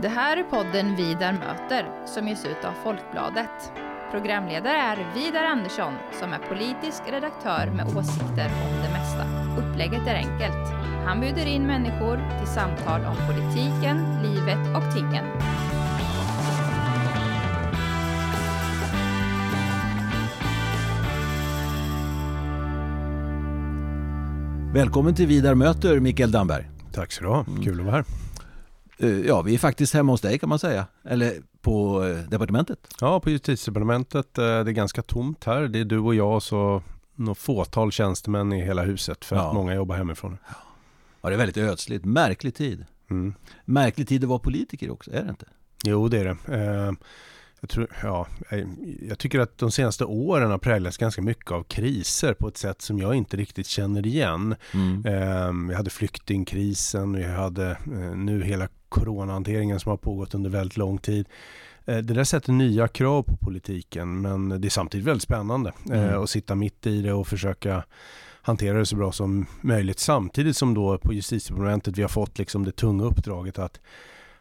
Det 0.00 0.08
här 0.08 0.36
är 0.36 0.42
podden 0.42 0.96
Vidar 0.96 1.32
möter 1.32 2.06
som 2.06 2.28
ges 2.28 2.44
ut 2.44 2.64
av 2.64 2.72
Folkbladet. 2.84 3.72
Programledare 4.10 4.76
är 4.76 5.12
Vidar 5.14 5.44
Andersson 5.44 5.92
som 6.20 6.32
är 6.32 6.38
politisk 6.38 7.02
redaktör 7.06 7.72
med 7.76 7.86
åsikter 7.86 8.50
om 8.64 8.82
det 8.82 8.90
mesta. 8.92 9.24
Upplägget 9.58 10.06
är 10.06 10.14
enkelt. 10.14 10.72
Han 11.06 11.20
bjuder 11.20 11.46
in 11.46 11.66
människor 11.66 12.16
till 12.38 12.48
samtal 12.48 13.00
om 13.04 13.16
politiken, 13.28 14.22
livet 14.22 14.76
och 14.76 14.94
tingen. 14.94 15.24
Välkommen 24.74 25.14
till 25.14 25.26
Vidar 25.26 25.54
möter 25.54 26.00
Mikael 26.00 26.30
Damberg. 26.30 26.68
Tack 26.92 27.12
så 27.12 27.22
du 27.24 27.28
ha, 27.28 27.44
kul 27.64 27.80
att 27.80 27.86
vara 27.86 27.96
här. 27.96 28.21
Eh, 28.98 29.08
Ja, 29.26 29.42
vi 29.42 29.54
är 29.54 29.58
faktiskt 29.58 29.94
hemma 29.94 30.12
hos 30.12 30.20
dig 30.20 30.38
kan 30.38 30.48
man 30.48 30.58
säga. 30.58 30.86
Eller 31.04 31.34
på 31.60 32.04
eh, 32.04 32.16
departementet. 32.18 32.78
Ja, 33.00 33.20
på 33.20 33.30
justitiedepartementet, 33.30 34.38
eh, 34.38 34.44
det 34.44 34.50
är 34.50 34.64
ganska 34.72 35.02
tomt 35.02 35.44
här. 35.44 35.60
Det 35.62 35.78
är 35.78 35.84
du 35.84 35.98
och 35.98 36.14
jag 36.14 36.34
och 36.34 36.42
så 36.42 36.82
något 37.14 37.38
fåtal 37.38 37.92
tjänstemän 37.92 38.52
i 38.52 38.62
hela 38.64 38.82
huset 38.82 39.24
för 39.24 39.36
Ja. 39.36 39.48
att 39.48 39.54
många 39.54 39.74
jobbar 39.74 39.96
hemifrån. 39.96 40.38
Ja, 41.22 41.28
det 41.28 41.34
är 41.34 41.38
väldigt 41.38 41.56
ödsligt. 41.56 42.04
Märklig 42.04 42.54
tid. 42.54 42.84
Mm. 43.10 43.34
Märklig 43.64 44.08
tid 44.08 44.22
att 44.24 44.28
vara 44.28 44.38
politiker 44.38 44.90
också, 44.90 45.10
är 45.10 45.22
det 45.24 45.30
inte? 45.30 45.46
Jo, 45.84 46.08
det 46.08 46.18
är 46.18 46.24
det. 46.24 46.96
Jag, 47.60 47.70
tror, 47.70 47.86
ja, 48.02 48.26
jag- 49.08 49.18
tycker 49.18 49.40
att 49.40 49.58
de 49.58 49.70
senaste 49.70 50.04
åren 50.04 50.50
har 50.50 50.58
präglats 50.58 50.96
ganska 50.98 51.22
mycket 51.22 51.50
av 51.50 51.62
kriser 51.62 52.34
på 52.34 52.48
ett 52.48 52.56
sätt 52.56 52.82
som 52.82 52.98
jag 52.98 53.14
inte 53.14 53.36
riktigt 53.36 53.66
känner 53.66 54.06
igen. 54.06 54.54
Mm. 54.74 55.68
Vi 55.68 55.74
hade 55.74 55.90
flyktingkrisen, 55.90 57.12
vi 57.12 57.24
hade 57.24 57.76
nu 58.16 58.42
hela 58.42 58.68
coronahanteringen 58.92 59.80
som 59.80 59.90
har 59.90 59.96
pågått 59.96 60.34
under 60.34 60.50
väldigt 60.50 60.76
lång 60.76 60.98
tid. 60.98 61.28
Eh, 61.84 61.96
Det 61.98 62.14
där 62.14 62.24
sätter 62.24 62.52
nya 62.52 62.88
krav 62.88 63.22
på 63.22 63.36
politiken 63.36 64.20
men 64.20 64.48
det 64.60 64.68
är 64.68 64.70
samtidigt 64.70 65.06
väldigt 65.06 65.22
spännande 65.22 65.72
eh, 65.90 66.04
Mm. 66.08 66.22
att 66.22 66.30
sitta 66.30 66.54
mitt 66.54 66.86
i 66.86 67.02
det 67.02 67.12
och 67.12 67.26
försöka 67.28 67.84
hantera 68.42 68.78
det 68.78 68.86
så 68.86 68.96
bra 68.96 69.12
som 69.12 69.46
möjligt. 69.60 69.98
Samtidigt 69.98 70.56
som 70.56 70.74
då 70.74 70.98
på 70.98 71.12
justitiedepartementet 71.12 71.98
vi 71.98 72.02
har 72.02 72.08
fått 72.08 72.38
liksom 72.38 72.64
det 72.64 72.72
tunga 72.72 73.04
uppdraget 73.04 73.58
att 73.58 73.80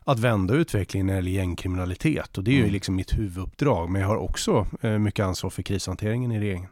att 0.05 0.19
vända 0.19 0.53
utvecklingen 0.53 1.07
när 1.07 1.13
det 1.13 1.17
gäller 1.19 1.31
gängkriminalitet 1.31 2.37
och 2.37 2.43
det 2.43 2.51
är 2.51 2.55
ju 2.55 2.59
Mm. 2.61 2.71
liksom 2.73 2.95
mitt 2.95 3.13
huvuduppdrag 3.17 3.89
men 3.89 4.01
jag 4.01 4.07
har 4.07 4.17
också 4.17 4.67
eh, 4.81 4.97
mycket 4.97 5.25
ansvar 5.25 5.49
för 5.49 5.63
krishanteringen 5.63 6.31
i 6.31 6.39
regeringen. 6.39 6.67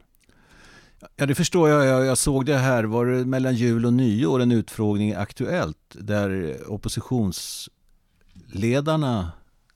Ja, 1.15 1.25
det 1.25 1.35
förstår 1.35 1.69
jag. 1.69 1.85
jag. 1.85 2.05
Jag 2.05 2.17
såg 2.17 2.45
det 2.45 2.57
här, 2.57 2.83
var 2.83 3.05
det 3.05 3.25
mellan 3.25 3.55
jul 3.55 3.85
och 3.85 3.93
nyår, 3.93 4.39
en 4.39 4.51
utfrågning 4.51 5.13
Aktuellt 5.13 5.77
där 5.93 6.57
oppositionsledarna 6.67 9.31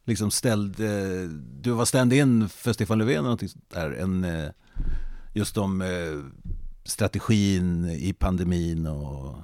liksom 0.05 0.31
ställde, 0.31 1.27
du 1.61 1.71
var 1.71 1.85
stand-in 1.85 2.49
för 2.49 2.73
Stefan 2.73 2.97
Löfven 2.97 3.25
eller 3.25 3.49
där, 3.73 3.91
en, 3.91 4.23
eh, 4.23 4.49
just 5.33 5.57
om 5.57 5.81
eh, 5.81 5.87
strategin 6.85 7.85
i 7.89 8.13
pandemin 8.13 8.87
och, 8.87 9.35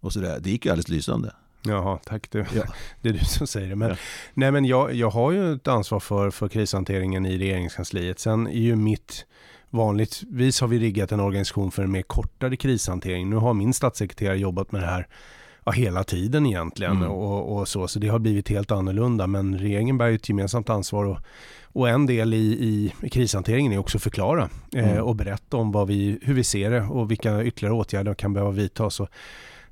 och 0.00 0.12
sådär. 0.12 0.38
Det 0.40 0.50
gick 0.50 0.64
ju 0.64 0.70
alldeles 0.70 0.88
lysande. 0.88 1.32
Jaha, 1.62 1.98
tack 2.04 2.30
du. 2.30 2.46
Ja. 2.54 2.62
Det 3.02 3.08
är 3.08 3.12
du 3.12 3.18
som 3.24 3.46
säger 3.46 3.68
det. 3.68 3.76
Men, 3.76 3.88
Ja. 3.88 3.96
nej, 4.34 4.52
men 4.52 4.64
jag, 4.64 4.94
jag 4.94 5.10
har 5.10 5.32
ju 5.32 5.54
ett 5.54 5.68
ansvar 5.68 6.00
för, 6.00 6.30
för 6.30 6.48
krishanteringen 6.48 7.26
i 7.26 7.38
regeringskansliet. 7.38 8.18
Sen 8.18 8.46
är 8.46 8.60
ju 8.60 8.76
mitt 8.76 9.26
Vanligtvis 9.70 10.60
har 10.60 10.68
vi 10.68 10.78
riggat 10.78 11.12
en 11.12 11.20
organisation 11.20 11.70
för 11.70 11.82
en 11.82 11.90
mer 11.92 12.02
kortare 12.02 12.56
krishantering. 12.56 13.30
Nu 13.30 13.36
har 13.36 13.54
min 13.54 13.74
statssekreterare 13.74 14.38
jobbat 14.38 14.72
med 14.72 14.80
det 14.82 14.86
här 14.86 15.06
ja, 15.64 15.72
hela 15.72 16.04
tiden 16.04 16.46
egentligen 16.46 16.96
Mm. 16.96 17.08
och, 17.10 17.56
och 17.58 17.68
så, 17.68 17.88
så 17.88 17.98
det 17.98 18.08
har 18.08 18.18
blivit 18.18 18.48
helt 18.48 18.70
annorlunda. 18.70 19.26
Men 19.26 19.58
regeringen 19.58 19.98
bär 19.98 20.06
ju 20.08 20.14
ett 20.14 20.28
gemensamt 20.28 20.70
ansvar 20.70 21.04
och, 21.04 21.18
och 21.72 21.88
en 21.88 22.06
del 22.06 22.34
i, 22.34 22.36
i 23.02 23.08
krishanteringen 23.10 23.72
är 23.72 23.78
också 23.78 23.98
att 23.98 24.02
förklara 24.02 24.48
eh, 24.74 24.90
Mm. 24.90 25.04
och 25.04 25.16
berätta 25.16 25.56
om 25.56 25.72
vad 25.72 25.88
vi, 25.88 26.18
hur 26.22 26.34
vi 26.34 26.44
ser 26.44 26.70
det 26.70 26.82
och 26.82 27.10
vilka 27.10 27.44
ytterligare 27.44 27.74
åtgärder 27.74 28.14
kan 28.14 28.32
behöva 28.32 28.50
vidtas. 28.52 29.00
Och, 29.00 29.08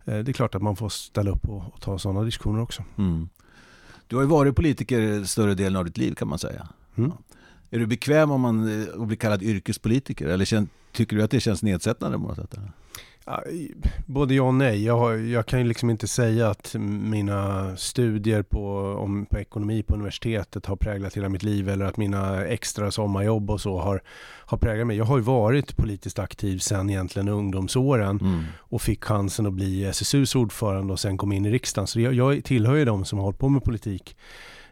eh, 0.05 0.19
det 0.19 0.31
är 0.31 0.33
klart 0.33 0.55
att 0.55 0.63
man 0.63 0.77
får 0.77 0.89
ställa 0.89 1.31
upp 1.31 1.49
och, 1.49 1.63
och 1.75 1.81
ta 1.81 1.99
sådana 1.99 2.23
diskussioner 2.23 2.63
också. 2.63 2.84
Mm. 2.99 3.28
Du 4.09 4.17
har 4.17 4.23
ju 4.23 4.28
varit 4.28 4.57
politiker 4.57 5.25
större 5.25 5.55
delen 5.55 5.77
av 5.77 5.84
ditt 5.84 5.97
liv 5.99 6.15
kan 6.15 6.28
man 6.28 6.39
säga. 6.39 6.69
Mm. 6.97 7.13
Är 7.71 7.78
du 7.78 7.87
bekväm 7.87 8.31
om 8.31 8.41
man 8.41 8.82
eh, 8.82 9.00
att 9.00 9.06
bli 9.06 9.16
kallad 9.16 9.43
yrkespolitiker 9.43 10.27
eller 10.27 10.44
kän, 10.44 10.69
tycker 10.93 11.16
du 11.16 11.22
att 11.22 11.31
det 11.31 11.41
känns 11.41 11.62
nedsättande 11.62 12.19
på 12.19 12.25
något 12.25 12.37
sätt? 12.37 12.54
Både 14.06 14.34
ja 14.34 14.43
och 14.43 14.54
nej. 14.54 14.84
Jag, 14.84 14.99
har, 14.99 15.12
jag 15.12 15.47
kan 15.47 15.59
ju 15.59 15.66
liksom 15.66 15.91
inte 15.91 16.09
säga 16.09 16.50
att 16.50 16.75
mina 16.78 17.77
studier 17.77 18.43
på, 18.43 18.78
om, 18.78 19.27
på 19.27 19.38
ekonomi 19.38 19.82
på 19.82 19.94
universitetet 19.94 20.66
har 20.66 20.77
präglat 20.77 21.16
hela 21.16 21.28
mitt 21.28 21.43
liv 21.43 21.69
eller 21.69 21.84
att 21.84 21.97
mina 21.97 22.44
extra 22.44 22.91
sommarjobb 22.91 23.50
och 23.50 23.60
så 23.60 23.78
har, 23.78 24.03
har 24.47 24.59
präglat 24.59 24.87
mig. 24.87 24.97
Jag 24.97 25.04
har 25.04 25.16
ju 25.16 25.22
varit 25.22 25.77
politiskt 25.77 26.19
aktiv 26.19 26.59
sedan 26.59 26.91
egentligen 26.91 27.28
ungdomsåren 27.28 28.19
Mm. 28.21 28.44
och 28.59 28.83
fick 28.83 29.04
chansen 29.04 29.47
att 29.47 29.53
bli 29.53 29.84
SSUs 29.84 30.34
ordförande 30.34 30.93
och 30.93 31.00
sen 31.00 31.19
kom 31.19 31.33
in 31.33 31.47
i 31.47 31.50
riksdagen. 31.50 31.87
Så 31.87 32.00
jag, 32.00 32.15
jag 32.15 32.44
tillhör 32.44 32.75
ju 32.75 32.84
de 32.84 33.04
som 33.04 33.19
har 33.19 33.25
hållit 33.25 33.38
på 33.38 33.48
med 33.48 33.65
politik 33.65 34.16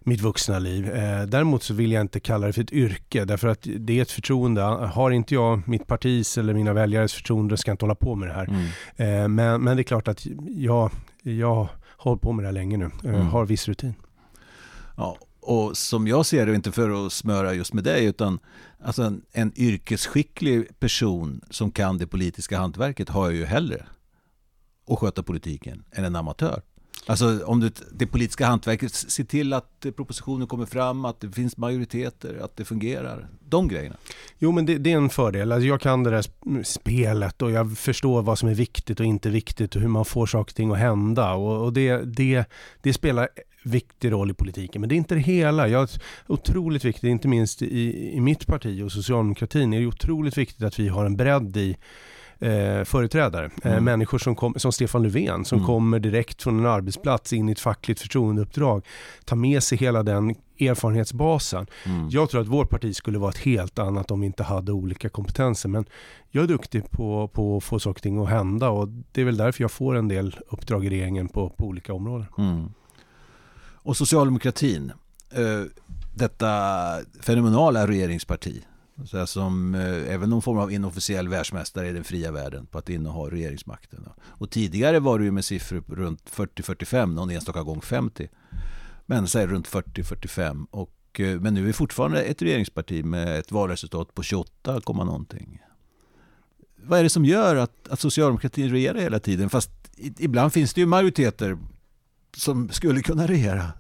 mitt 0.07 0.21
vuxna 0.21 0.59
liv. 0.59 0.91
Eh, 0.91 1.23
däremot 1.23 1.63
så 1.63 1.75
vill 1.75 1.93
jag 1.93 2.01
inte 2.01 2.21
kalla 2.21 2.47
det 2.47 2.53
för 2.53 2.63
ett 2.63 2.73
yrke 2.73 3.25
därför 3.25 3.49
att 3.49 3.67
det 3.79 3.99
är 3.99 4.03
ett 4.03 4.11
förtroende. 4.11 4.63
Har 4.63 5.11
inte 5.11 5.35
jag 5.35 5.69
mitt 5.69 5.87
partis 5.87 6.39
eller 6.39 6.55
mina 6.55 6.73
väljares 6.73 7.13
förtroende 7.13 7.57
ska 7.57 7.71
jag 7.71 7.75
inte 7.75 7.85
hålla 7.85 7.95
på 7.95 8.15
med 8.15 8.29
det 8.29 8.35
här. 8.35 8.49
Mm. 8.49 8.65
Eh, 8.97 9.29
men, 9.29 9.63
men 9.63 9.77
det 9.77 9.83
är 9.83 9.85
klart 9.85 10.09
att 10.09 10.27
jag, 10.49 10.91
jag 11.23 11.55
har 11.55 11.69
hållit 11.97 12.23
på 12.23 12.33
med 12.33 12.45
det 12.45 12.49
här 12.49 12.53
länge 12.53 12.77
nu. 12.77 12.91
Eh, 13.05 13.15
Mm. 13.15 13.27
Har 13.27 13.47
viss 13.47 13.69
rutin. 13.69 13.95
Ja, 14.97 15.17
och 15.41 15.77
som 15.77 16.07
jag 16.07 16.27
ser 16.27 16.47
det, 16.47 16.55
inte 16.55 16.73
för 16.73 17.07
att 17.07 17.13
smöra 17.13 17.55
just 17.55 17.73
med 17.75 17.85
dig, 17.85 18.05
utan 18.05 18.39
alltså 18.85 19.03
en, 19.03 19.23
en 19.33 19.53
yrkesskicklig 19.57 20.79
person 20.79 21.41
som 21.51 21.71
kan 21.71 21.99
det 21.99 22.07
politiska 22.07 22.59
hantverket 22.59 23.09
har 23.09 23.25
jag 23.25 23.35
ju 23.35 23.45
hellre 23.45 23.87
att 24.89 24.99
sköta 24.99 25.23
politiken 25.23 25.85
än 25.93 26.05
en 26.05 26.17
amatör. 26.17 26.63
Alltså 27.07 27.45
om 27.45 27.61
det, 27.61 27.83
det 27.93 28.07
politiska 28.07 28.47
hantverket, 28.47 28.95
se 28.95 29.25
till 29.25 29.53
att 29.53 29.87
propositioner 29.97 30.47
kommer 30.47 30.67
fram, 30.67 31.05
att 31.05 31.21
det 31.21 31.31
finns 31.31 31.57
majoriteter, 31.57 32.41
att 32.45 32.57
det 32.57 32.65
fungerar. 32.65 33.29
De 33.49 33.69
grejerna. 33.69 33.97
Jo 34.39 34.53
men 34.53 34.67
det, 34.67 34.79
det 34.79 34.93
är 34.93 34.97
en 34.97 35.11
fördel. 35.11 35.53
Alltså 35.53 35.67
jag 35.67 35.81
kan 35.81 36.03
det 36.03 36.11
där 36.11 36.63
spelet 36.65 37.43
och 37.43 37.51
jag 37.51 37.79
förstår 37.79 38.23
vad 38.23 38.39
som 38.39 38.49
är 38.49 38.55
viktigt 38.55 39.01
och 39.01 39.07
inte 39.07 39.31
viktigt 39.31 39.77
och 39.77 39.83
hur 39.83 39.89
man 39.89 40.05
får 40.05 40.27
saker 40.27 40.53
och 40.53 40.57
ting 40.57 40.73
att 40.73 40.79
hända. 40.79 41.33
Och, 41.33 41.65
och 41.65 41.73
det, 41.73 41.97
det, 41.97 42.45
det 42.83 42.93
spelar 42.93 43.29
viktig 43.65 44.13
roll 44.13 44.31
i 44.31 44.35
politiken. 44.35 44.81
Men 44.81 44.89
det 44.89 44.95
är 44.95 44.97
inte 44.97 45.15
det 45.15 45.21
hela. 45.21 45.69
Jag, 45.69 45.89
otroligt 46.27 46.85
viktigt, 46.85 47.05
inte 47.05 47.29
minst 47.29 47.63
i, 47.63 48.11
i 48.15 48.21
mitt 48.21 48.47
parti 48.47 48.83
och 48.83 48.93
socialdemokratin, 48.93 49.73
är 49.73 49.81
det 49.81 49.87
otroligt 49.87 50.39
viktigt 50.39 50.63
att 50.63 50.79
vi 50.79 50.89
har 50.89 51.05
en 51.05 51.17
bredd 51.17 51.57
i 51.57 51.77
eh, 52.39 52.85
företrädare. 52.85 53.51
Eh, 53.63 53.73
Mm. 53.73 53.85
människor 53.85 54.19
som, 54.19 54.35
kom, 54.37 54.55
som 54.57 54.73
Stefan 54.73 55.03
Löfven 55.03 55.45
som 55.45 55.59
Mm. 55.59 55.67
kommer 55.67 55.99
direkt 55.99 56.43
från 56.43 56.59
en 56.59 56.67
arbetsplats 56.67 57.33
in 57.33 57.49
i 57.49 57.53
ett 57.53 57.61
fackligt 57.61 58.01
förtroendeuppdrag. 58.01 58.87
Ta 59.25 59.37
med 59.37 59.63
sig 59.63 59.79
hela 59.79 60.03
den 60.03 60.35
erfarenhetsbasen. 60.61 61.67
Mm. 61.87 62.09
Jag 62.11 62.31
tror 62.31 62.41
att 62.41 62.47
vårt 62.47 62.71
parti 62.71 62.97
skulle 62.97 63.19
vara 63.19 63.31
ett 63.31 63.39
helt 63.39 63.79
annat 63.79 64.11
om 64.11 64.21
vi 64.21 64.27
inte 64.27 64.43
hade 64.43 64.73
olika 64.73 65.09
kompetenser. 65.09 65.69
Men 65.69 65.85
jag 66.31 66.45
är 66.45 66.49
duktig 66.49 66.91
på, 66.91 67.29
på 67.29 67.57
att 67.57 67.65
få 67.65 67.79
saker 67.79 67.99
och 67.99 68.03
ting 68.03 68.23
att 68.23 68.29
hända 68.29 68.69
och 68.69 68.89
det 69.13 69.21
är 69.21 69.25
väl 69.25 69.37
därför 69.37 69.65
jag 69.65 69.71
får 69.71 69.95
en 69.97 70.09
del 70.09 70.37
uppdrag 70.49 70.85
i 70.87 70.91
regeringen 70.91 71.29
på, 71.29 71.49
på 71.49 71.65
olika 71.67 71.95
områden. 71.95 72.27
Mm. 72.39 72.69
Och 73.87 73.97
socialdemokratin, 73.97 74.93
eh, 75.31 75.63
detta 76.15 76.47
fenomenala 77.21 77.87
regeringsparti, 77.87 78.63
så 79.05 79.19
här 79.19 79.27
som 79.27 79.75
eh, 79.75 80.15
även 80.15 80.31
någon 80.31 80.43
form 80.43 80.59
av 80.59 80.73
inofficiell 80.73 81.29
världsmästare 81.29 81.89
i 81.89 81.93
den 81.93 82.05
fria 82.05 82.33
världen 82.33 82.67
på 82.67 82.79
att 82.79 82.89
inneha 82.89 83.31
regeringsmakten. 83.31 84.09
Och 84.21 84.51
tidigare 84.51 85.01
var 85.01 85.19
det 85.19 85.25
ju 85.25 85.31
med 85.31 85.45
siffror 85.45 85.85
runt 85.89 86.31
40-45, 86.31 87.07
någon 87.07 87.31
enstaka 87.31 87.63
gång 87.63 87.81
50. 87.81 88.29
Men 89.07 89.29
säg 89.29 89.47
runt 89.47 89.69
40-45. 89.69 90.67
Och, 90.71 91.21
eh, 91.21 91.41
men 91.41 91.55
nu 91.55 91.61
är 91.61 91.65
vi 91.65 91.73
fortfarande 91.73 92.23
ett 92.23 92.43
regeringsparti 92.43 93.05
med 93.05 93.39
ett 93.39 93.53
valresultat 93.53 94.15
på 94.15 94.23
28, 94.23 94.81
någonting. 94.87 95.63
Vad 96.77 96.99
är 96.99 97.03
det 97.03 97.11
som 97.11 97.25
gör 97.25 97.57
att, 97.57 97.89
att 97.89 98.01
socialdemokratin 98.01 98.71
regerar 98.71 98.99
hela 98.99 99.21
tiden? 99.21 99.51
Fast 99.51 99.71
i, 99.97 100.13
ibland 100.19 100.53
finns 100.53 100.75
det 100.75 100.81
ju 100.81 100.87
majoriteter 100.87 101.59
som 102.37 102.69
skulle 102.69 103.03
kunna 103.03 103.27
regera 103.27 103.73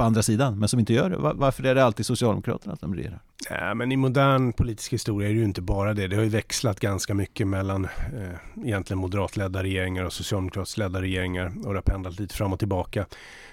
på 0.00 0.04
andra 0.04 0.22
sidan, 0.22 0.58
men 0.58 0.68
som 0.68 0.80
inte 0.80 0.92
gör 0.92 1.10
det. 1.10 1.16
Varför 1.16 1.64
är 1.64 1.74
det 1.74 1.84
alltid 1.84 2.06
Socialdemokraterna 2.06 2.76
som 2.76 2.94
regerar? 2.94 3.20
Nej, 3.50 3.74
men 3.74 3.92
i 3.92 3.96
modern 3.96 4.52
politisk 4.52 4.92
historia 4.92 5.28
är 5.28 5.32
det 5.32 5.38
ju 5.38 5.44
inte 5.44 5.62
bara 5.62 5.94
det. 5.94 6.06
Det 6.06 6.16
har 6.16 6.22
ju 6.22 6.28
växlat 6.28 6.80
ganska 6.80 7.14
mycket 7.14 7.46
mellan 7.46 7.84
eh, 7.84 8.64
egentligen 8.66 8.98
moderatledda 8.98 9.62
regeringar 9.62 10.04
och 10.04 10.12
socialdemokratiskt 10.12 10.78
ledda 10.78 11.02
regeringar 11.02 11.52
och 11.64 11.72
det 11.72 11.76
har 11.76 11.82
pendlat 11.82 12.20
lite 12.20 12.34
fram 12.34 12.52
och 12.52 12.58
tillbaka. 12.58 13.06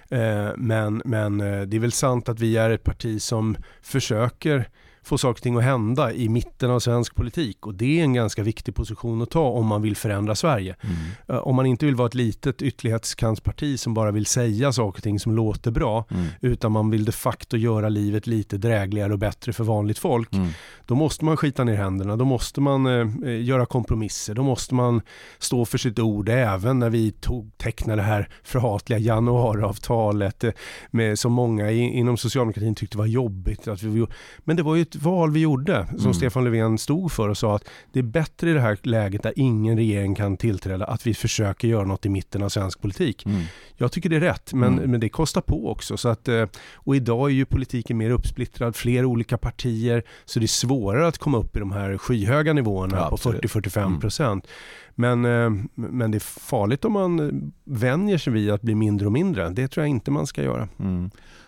Eh, 0.09 0.49
men 0.57 1.01
men 1.05 1.41
eh, 1.41 1.61
det 1.61 1.77
är 1.77 1.79
väl 1.79 1.91
sant 1.91 2.29
att 2.29 2.39
vi 2.39 2.57
är 2.57 2.69
ett 2.69 2.83
parti 2.83 3.21
som 3.21 3.57
försöker 3.81 4.69
få 5.07 5.17
saker 5.17 5.39
och 5.39 5.43
ting 5.43 5.57
att 5.57 5.63
hända 5.63 6.13
i 6.13 6.29
mitten 6.29 6.71
av 6.71 6.79
svensk 6.79 7.15
politik 7.15 7.67
och 7.67 7.73
det 7.73 7.99
är 7.99 8.03
en 8.03 8.13
ganska 8.13 8.43
viktig 8.43 8.75
position 8.75 9.21
att 9.21 9.29
ta 9.29 9.49
om 9.49 9.65
man 9.65 9.81
vill 9.81 9.95
förändra 9.95 10.35
Sverige. 10.35 10.75
Mm. 10.81 10.95
Eh, 11.27 11.47
om 11.47 11.55
man 11.55 11.65
inte 11.65 11.85
vill 11.85 11.95
vara 11.95 12.07
ett 12.07 12.15
litet 12.15 12.61
ytterlighetskantsparti 12.61 13.79
som 13.79 13.93
bara 13.93 14.11
vill 14.11 14.25
säga 14.25 14.73
saker 14.73 14.99
och 14.99 15.03
ting 15.03 15.19
som 15.19 15.35
låter 15.35 15.71
bra 15.71 16.05
mm. 16.09 16.27
utan 16.41 16.71
man 16.71 16.89
vill 16.89 17.05
de 17.05 17.11
facto 17.11 17.57
göra 17.57 17.89
livet 17.89 18.27
lite 18.27 18.57
drägligare 18.57 19.13
och 19.13 19.19
bättre 19.19 19.53
för 19.53 19.63
vanligt 19.63 19.99
folk. 19.99 20.33
Mm. 20.33 20.49
Då 20.85 20.95
måste 20.95 21.25
man 21.25 21.37
skita 21.37 21.63
ner 21.63 21.75
händerna, 21.75 22.15
då 22.15 22.25
måste 22.25 22.61
man 22.61 22.85
eh, 22.85 23.41
göra 23.41 23.65
kompromisser, 23.65 24.33
då 24.33 24.43
måste 24.43 24.75
man 24.75 25.01
stå 25.39 25.65
för 25.65 25.77
sitt 25.77 25.99
ord 25.99 26.29
även 26.29 26.79
när 26.79 26.89
vi 26.89 27.11
tog, 27.11 27.57
tecknade 27.57 28.01
det 28.01 28.05
här 28.05 28.29
förhatliga 28.43 28.99
januariavtalet 28.99 30.43
eh, 30.43 30.51
med, 30.91 31.19
som 31.19 31.33
många 31.33 31.71
i, 31.71 31.79
inom 31.79 32.17
socialdemokratin 32.17 32.75
tyckte 32.75 32.97
var 32.97 33.05
jobbigt. 33.05 33.67
Att 33.67 33.83
vi, 33.83 34.05
men 34.39 34.55
det 34.55 34.63
var 34.63 34.75
ju 34.75 34.81
ett 34.81 34.96
val 35.01 35.31
vi 35.31 35.39
gjorde 35.39 35.87
som 35.89 35.99
mm. 35.99 36.13
Stefan 36.13 36.43
Löfven 36.43 36.77
stod 36.77 37.11
för 37.11 37.29
och 37.29 37.37
sa 37.37 37.55
att 37.55 37.69
det 37.91 37.99
är 37.99 38.03
bättre 38.03 38.49
i 38.49 38.53
det 38.53 38.59
här 38.59 38.77
läget 38.83 39.23
där 39.23 39.33
ingen 39.35 39.77
regering 39.77 40.15
kan 40.15 40.37
tillträda 40.37 40.85
att 40.85 41.07
vi 41.07 41.13
försöker 41.13 41.67
göra 41.67 41.85
något 41.85 42.05
i 42.05 42.09
mitten 42.09 42.43
av 42.43 42.49
svensk 42.49 42.81
politik. 42.81 43.25
Mm. 43.25 43.41
Jag 43.75 43.91
tycker 43.91 44.09
det 44.09 44.15
är 44.15 44.19
rätt 44.19 44.53
men, 44.53 44.73
mm. 44.73 44.91
men 44.91 44.99
det 44.99 45.09
kostar 45.09 45.41
på 45.41 45.71
också. 45.71 45.97
Så 45.97 46.09
att, 46.09 46.27
eh, 46.27 46.45
och 46.73 46.95
idag 46.95 47.29
är 47.29 47.33
ju 47.33 47.45
politiken 47.45 47.97
mer 47.97 48.09
uppsplittrad, 48.09 48.75
fler 48.75 49.05
olika 49.05 49.37
partier 49.37 50.03
så 50.25 50.39
det 50.39 50.45
är 50.45 50.47
svårare 50.47 51.07
att 51.07 51.17
komma 51.17 51.37
upp 51.37 51.55
i 51.55 51.59
de 51.59 51.71
här 51.71 51.97
skyhöga 51.97 52.53
nivåerna 52.53 52.97
ja, 52.97 53.09
på 53.09 53.17
40-45 53.17 53.99
procent. 54.01 54.45
Mm. 54.45 55.19
Men, 55.19 55.25
eh, 55.25 55.63
men 55.75 56.11
det 56.11 56.17
är 56.17 56.39
farligt 56.39 56.85
om 56.85 56.93
man 56.93 57.51
vänjer 57.63 58.17
sig 58.17 58.33
vid 58.33 58.51
att 58.51 58.61
bli 58.61 58.75
mindre 58.75 59.05
och 59.05 59.13
mindre. 59.13 59.49
Det 59.49 59.67
tror 59.67 59.83
jag 59.83 59.89
inte 59.89 60.11
man 60.11 60.27
ska 60.27 60.43
göra. 60.43 60.67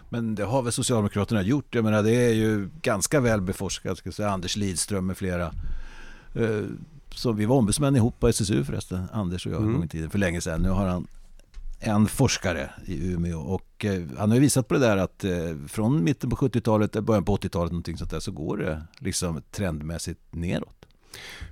Men 0.09 0.35
det 0.35 0.43
har 0.43 0.61
väl 0.61 0.71
Socialdemokraterna 0.71 1.41
gjort. 1.41 1.75
Jag 1.75 1.83
menar 1.83 2.03
det 2.03 2.15
är 2.15 2.33
ju 2.33 2.69
ganska 2.81 3.19
väl 3.19 3.41
beforskat. 3.41 3.97
Ska 3.97 4.11
säga, 4.11 4.29
Anders 4.29 4.55
Lidström 4.55 5.05
med 5.05 5.17
flera. 5.17 5.53
Eh, 6.35 6.63
så 7.15 7.31
vi 7.31 7.45
var 7.45 7.55
ombudsmän 7.55 7.95
ihop 7.95 8.19
på 8.19 8.27
SSU 8.27 8.63
förresten. 8.63 9.05
Anders 9.11 9.45
och 9.45 9.51
jag 9.51 9.57
mm. 9.57 9.69
en 9.69 9.75
gång 9.75 9.85
i 9.85 9.89
tiden 9.89 10.09
för 10.09 10.19
länge 10.19 10.41
sedan. 10.41 10.61
Nu 10.61 10.69
har 10.69 10.87
han 10.87 11.07
en 11.79 12.07
forskare 12.07 12.69
i 12.85 13.11
Umeå 13.11 13.39
och 13.39 13.85
eh, 13.85 14.03
han 14.17 14.29
har 14.29 14.35
ju 14.35 14.41
visat 14.41 14.67
på 14.67 14.73
det 14.73 14.79
där 14.79 14.97
att 14.97 15.25
från 15.67 16.03
mitten 16.03 16.29
på 16.29 16.35
70-talet, 16.35 16.91
början 16.91 17.25
på 17.25 17.37
80-talet 17.37 17.71
någonting 17.71 17.97
sånt 17.97 18.11
där 18.11 18.19
så 18.19 18.31
går 18.31 18.57
det 18.57 18.83
liksom 18.99 19.41
trendmässigt 19.51 20.19
neråt. 20.31 20.85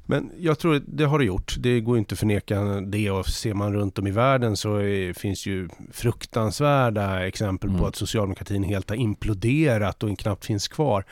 Men 0.10 0.32
jag 0.40 0.60
tror 0.60 0.82
det 0.86 1.06
har 1.06 1.20
det 1.20 1.26
gjort. 1.26 1.56
Det 1.60 1.80
går 1.80 1.98
inte 1.98 2.14
att 2.14 2.20
förneka 2.20 2.62
det 2.82 3.12
och 3.12 3.26
ser 3.26 3.54
man 3.54 3.74
runt 3.74 4.00
om 4.00 4.08
i 4.08 4.12
världen 4.12 4.58
så 4.58 4.80
finns 5.16 5.46
ju 5.46 5.70
fruktansvärda 5.92 7.28
exempel 7.28 7.70
mm. 7.70 7.82
på 7.82 7.88
att 7.88 7.96
socialdemokratin 7.96 8.64
helt 8.64 8.90
har 8.90 8.98
imploderat 8.98 10.04
och 10.04 10.20
knappt 10.20 10.46
finns 10.46 10.68
kvar. 10.68 11.06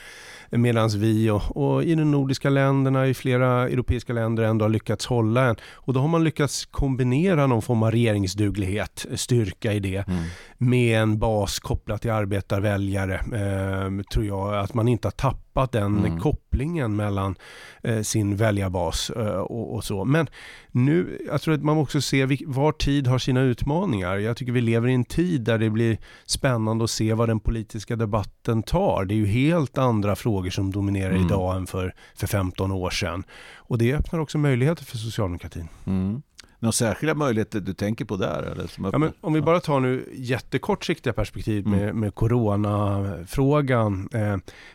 Medan 0.49 0.89
vi 0.89 1.29
och, 1.29 1.57
och, 1.57 1.83
i 1.83 1.95
de 1.95 2.11
nordiska 2.11 2.49
länderna, 2.49 3.07
i 3.07 3.13
flera 3.13 3.69
europeiska 3.69 4.13
länder 4.13 4.43
ändå 4.43 4.65
har 4.65 4.69
lyckats 4.69 5.05
hålla 5.05 5.45
en. 5.45 5.55
Och 5.73 5.93
då 5.93 5.99
har 5.99 6.07
man 6.07 6.23
lyckats 6.23 6.65
kombinera 6.65 7.47
någon 7.47 7.61
form 7.61 7.83
av 7.83 7.91
regeringsduglighet, 7.91 9.05
styrka 9.15 9.73
i 9.73 9.79
det, 9.79 10.07
mm. 10.07 10.23
Med 10.57 11.01
en 11.01 11.19
bas 11.19 11.59
kopplat 11.59 12.01
till 12.01 12.11
arbetarväljare. 12.11 13.13
Eh, 13.15 14.03
tror 14.03 14.25
jag 14.25 14.55
att 14.55 14.73
man 14.73 14.87
inte 14.87 15.07
har 15.07 15.11
tappat 15.11 15.71
den 15.71 15.97
mm. 15.97 16.19
kopplingen 16.19 16.95
mellan 16.95 17.35
eh, 17.83 18.01
sin 18.01 18.35
väljarbas 18.35 19.09
eh, 19.09 19.25
och, 19.25 19.75
och, 19.75 19.83
så. 19.83 20.05
Men 20.05 20.27
nu, 20.71 21.21
jag 21.27 21.41
tror 21.41 21.53
att 21.53 21.63
man 21.63 21.77
också 21.77 22.01
ser 22.01 22.53
var 22.53 22.71
tid 22.71 23.07
har 23.07 23.19
sina 23.19 23.41
utmaningar. 23.41 24.17
Jag 24.17 24.37
tycker 24.37 24.51
vi 24.51 24.61
lever 24.61 24.87
i 24.87 24.93
en 24.93 25.05
tid 25.05 25.41
där 25.41 25.57
det 25.57 25.69
blir 25.69 25.97
spännande 26.25 26.83
att 26.83 26.89
se 26.89 27.13
vad 27.13 27.29
den 27.29 27.39
politiska 27.39 27.95
debatten 27.95 28.63
tar. 28.63 29.05
Det 29.05 29.13
är 29.13 29.17
ju 29.17 29.25
helt 29.25 29.77
andra 29.77 30.15
frågor 30.15 30.49
som 30.49 30.71
dominerar 30.71 31.11
mm. 31.11 31.25
idag 31.25 31.55
än 31.55 31.67
för, 31.67 31.95
för 32.15 32.27
15 32.27 32.71
år 32.71 32.89
sedan. 32.89 33.23
Och 33.55 33.77
det 33.77 33.93
öppnar 33.93 34.19
också 34.19 34.37
möjligheter 34.37 34.85
för 34.85 34.97
socialdemokratin. 34.97 35.67
Mm. 35.85 36.21
Några 36.65 36.71
särskilda 36.71 37.15
möjligheter 37.15 37.59
du 37.59 37.73
tänker 37.73 38.05
på 38.05 38.17
där? 38.17 38.43
Eller, 38.43 38.67
som 38.67 38.89
ja, 38.91 38.97
men 38.97 39.13
om 39.21 39.33
vi 39.33 39.41
bara 39.41 39.59
tar 39.59 39.79
nu 39.79 40.09
jättekortsiktiga 40.13 41.13
perspektiv 41.13 41.67
med, 41.67 41.83
mm. 41.83 41.99
med 41.99 42.15
coronafrågan 42.15 44.09
eh, 44.13 44.33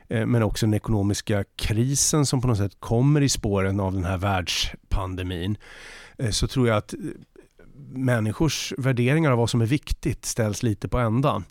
eh, 0.08 0.26
men 0.26 0.42
också 0.42 0.66
den 0.66 0.74
ekonomiska 0.74 1.44
krisen 1.56 2.26
som 2.26 2.40
på 2.40 2.48
något 2.48 2.58
sätt 2.58 2.80
kommer 2.80 3.20
i 3.20 3.28
spåren 3.28 3.80
av 3.80 3.92
den 3.92 4.04
här 4.04 4.18
världspandemin 4.18 5.56
eh, 6.18 6.30
så 6.30 6.48
tror 6.48 6.68
jag 6.68 6.76
att 6.76 6.94
människors 7.92 8.72
värderingar 8.78 9.30
av 9.30 9.38
vad 9.38 9.50
som 9.50 9.60
är 9.60 9.66
viktigt 9.66 10.24
ställs 10.24 10.62
lite 10.62 10.88
på 10.88 10.98
ändan. 10.98 11.44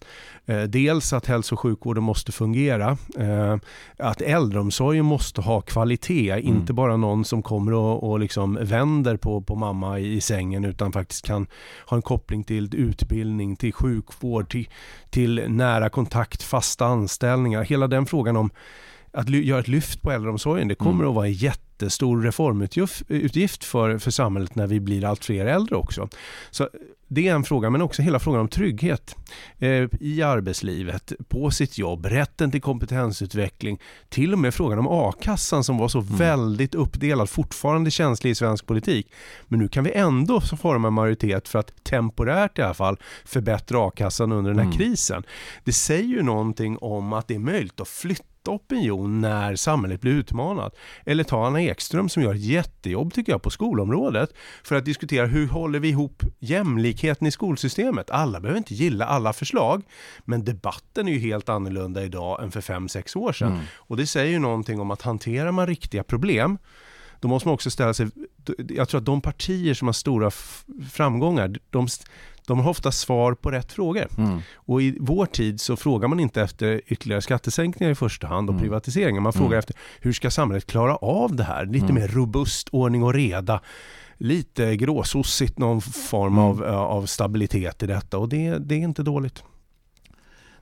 Eh, 0.45 0.63
dels 0.63 1.13
att 1.13 1.25
hälso 1.25 1.55
och 1.55 1.59
sjukvården 1.59 2.03
måste 2.03 2.31
fungera, 2.31 2.97
eh, 3.17 3.57
att 3.97 4.21
äldreomsorgen 4.21 5.05
måste 5.05 5.41
ha 5.41 5.61
kvalitet, 5.61 6.31
mm. 6.31 6.47
inte 6.47 6.73
bara 6.73 6.97
någon 6.97 7.25
som 7.25 7.41
kommer 7.41 7.73
och, 7.73 8.09
och 8.09 8.19
liksom 8.19 8.57
vänder 8.61 9.17
på, 9.17 9.41
på 9.41 9.55
mamma 9.55 9.99
i, 9.99 10.21
sängen 10.21 10.65
utan 10.65 10.91
faktiskt 10.91 11.25
kan 11.25 11.47
ha 11.85 11.97
en 11.97 12.01
koppling 12.01 12.43
till 12.43 12.75
utbildning, 12.75 13.55
till 13.55 13.73
sjukvård, 13.73 14.49
till, 14.49 14.69
till 15.09 15.43
nära 15.47 15.89
kontakt, 15.89 16.43
fasta 16.43 16.85
anställningar. 16.85 17.63
Hela 17.63 17.87
den 17.87 18.05
frågan 18.05 18.37
om 18.37 18.49
att 19.11 19.29
göra 19.29 19.59
ett 19.59 19.67
lyft 19.67 20.01
på 20.01 20.11
äldreomsorgen, 20.11 20.67
det 20.67 20.75
kommer 20.75 21.03
mm. 21.03 21.09
att 21.09 21.15
vara 21.15 21.27
en 21.27 21.33
jättestor 21.81 22.21
reformutgift 22.21 23.63
för, 23.63 23.97
för 23.97 24.11
samhället 24.11 24.55
när 24.55 24.67
vi 24.67 24.79
blir 24.79 25.05
allt 25.05 25.25
fler 25.25 25.45
äldre 25.45 25.75
också. 25.75 26.09
Så 26.51 26.69
det 27.07 27.27
är 27.27 27.35
en 27.35 27.43
fråga, 27.43 27.69
men 27.69 27.81
också 27.81 28.01
hela 28.01 28.19
frågan 28.19 28.41
om 28.41 28.47
trygghet 28.47 29.15
eh, 29.59 29.87
i 29.99 30.21
arbetslivet, 30.21 31.13
på 31.27 31.51
sitt 31.51 31.77
jobb, 31.77 32.05
rätten 32.05 32.51
till 32.51 32.61
kompetensutveckling, 32.61 33.79
till 34.09 34.33
och 34.33 34.39
med 34.39 34.53
frågan 34.53 34.79
om 34.79 34.87
a-kassan 34.87 35.63
som 35.63 35.77
var 35.77 35.87
så 35.87 35.99
mm. 35.99 36.15
väldigt 36.15 36.75
uppdelad, 36.75 37.29
fortfarande 37.29 37.91
känslig 37.91 38.31
i 38.31 38.35
svensk 38.35 38.65
politik. 38.65 39.11
Men 39.47 39.59
nu 39.59 39.67
kan 39.67 39.83
vi 39.83 39.91
ändå 39.91 40.41
forma 40.41 40.87
en 40.87 40.93
majoritet 40.93 41.47
för 41.47 41.59
att 41.59 41.83
temporärt 41.83 42.59
i 42.59 42.61
alla 42.61 42.73
fall 42.73 42.97
förbättra 43.25 43.87
a-kassan 43.87 44.31
under 44.31 44.51
den 44.51 44.59
här 44.59 44.65
mm. 44.65 44.77
krisen. 44.77 45.23
Det 45.63 45.73
säger 45.73 46.03
ju 46.03 46.23
någonting 46.23 46.77
om 46.77 47.13
att 47.13 47.27
det 47.27 47.35
är 47.35 47.39
möjligt 47.39 47.79
att 47.79 47.87
flytta 47.87 48.38
opinion 48.47 49.21
när 49.21 49.55
samhället 49.55 50.01
blir 50.01 50.11
utmanat. 50.11 50.75
Eller 51.05 51.23
ta 51.23 51.47
Anna 51.47 51.61
Ekström 51.61 52.09
som 52.09 52.23
gör 52.23 52.35
ett 52.35 52.41
jättejobb 52.41 53.13
tycker 53.13 53.31
jag 53.31 53.41
på 53.41 53.49
skolområdet 53.49 54.33
för 54.63 54.75
att 54.75 54.85
diskutera 54.85 55.25
hur 55.25 55.47
håller 55.47 55.79
vi 55.79 55.89
ihop 55.89 56.23
jämlikheten 56.39 57.27
i 57.27 57.31
skolsystemet. 57.31 58.09
Alla 58.09 58.39
behöver 58.39 58.57
inte 58.57 58.73
gilla 58.73 59.05
alla 59.05 59.33
förslag 59.33 59.83
men 60.25 60.45
debatten 60.45 61.07
är 61.07 61.11
ju 61.11 61.19
helt 61.19 61.49
annorlunda 61.49 62.03
idag 62.03 62.43
än 62.43 62.51
för 62.51 62.61
5-6 62.61 63.17
år 63.17 63.33
sedan. 63.33 63.51
Mm. 63.51 63.63
Och 63.75 63.97
det 63.97 64.07
säger 64.07 64.31
ju 64.31 64.39
någonting 64.39 64.79
om 64.79 64.91
att 64.91 65.01
hanterar 65.01 65.51
man 65.51 65.67
riktiga 65.67 66.03
problem 66.03 66.57
då 67.19 67.27
måste 67.27 67.47
man 67.47 67.53
också 67.53 67.71
ställa 67.71 67.93
sig, 67.93 68.07
jag 68.69 68.89
tror 68.89 68.99
att 68.99 69.05
de 69.05 69.21
partier 69.21 69.73
som 69.73 69.87
har 69.87 69.93
stora 69.93 70.31
framgångar, 70.91 71.55
de, 71.69 71.87
de 72.47 72.59
har 72.59 72.69
ofta 72.69 72.91
svar 72.91 73.33
på 73.33 73.51
rätt 73.51 73.71
frågor. 73.71 74.07
Mm. 74.17 74.39
Och 74.55 74.81
i 74.81 74.97
vår 74.99 75.25
tid 75.25 75.61
så 75.61 75.75
frågar 75.75 76.07
man 76.07 76.19
inte 76.19 76.41
efter 76.41 76.81
ytterligare 76.87 77.21
skattesänkningar 77.21 77.91
i 77.91 77.95
första 77.95 78.27
hand 78.27 78.49
och 78.49 78.53
mm. 78.53 78.63
privatiseringar. 78.63 79.21
Man 79.21 79.33
frågar 79.33 79.47
mm. 79.47 79.59
efter 79.59 79.75
hur 79.99 80.13
ska 80.13 80.31
samhället 80.31 80.65
klara 80.65 80.95
av 80.95 81.35
det 81.35 81.43
här? 81.43 81.65
Lite 81.65 81.85
mm. 81.85 81.95
mer 81.95 82.07
robust 82.07 82.69
ordning 82.71 83.03
och 83.03 83.13
reda. 83.13 83.61
Lite 84.17 84.75
gråsossigt 84.75 85.57
någon 85.57 85.81
form 85.81 86.33
mm. 86.33 86.45
av, 86.45 86.63
av 86.63 87.05
stabilitet 87.05 87.83
i 87.83 87.87
detta 87.87 88.17
och 88.17 88.29
det, 88.29 88.57
det 88.57 88.75
är 88.75 88.79
inte 88.79 89.03
dåligt. 89.03 89.43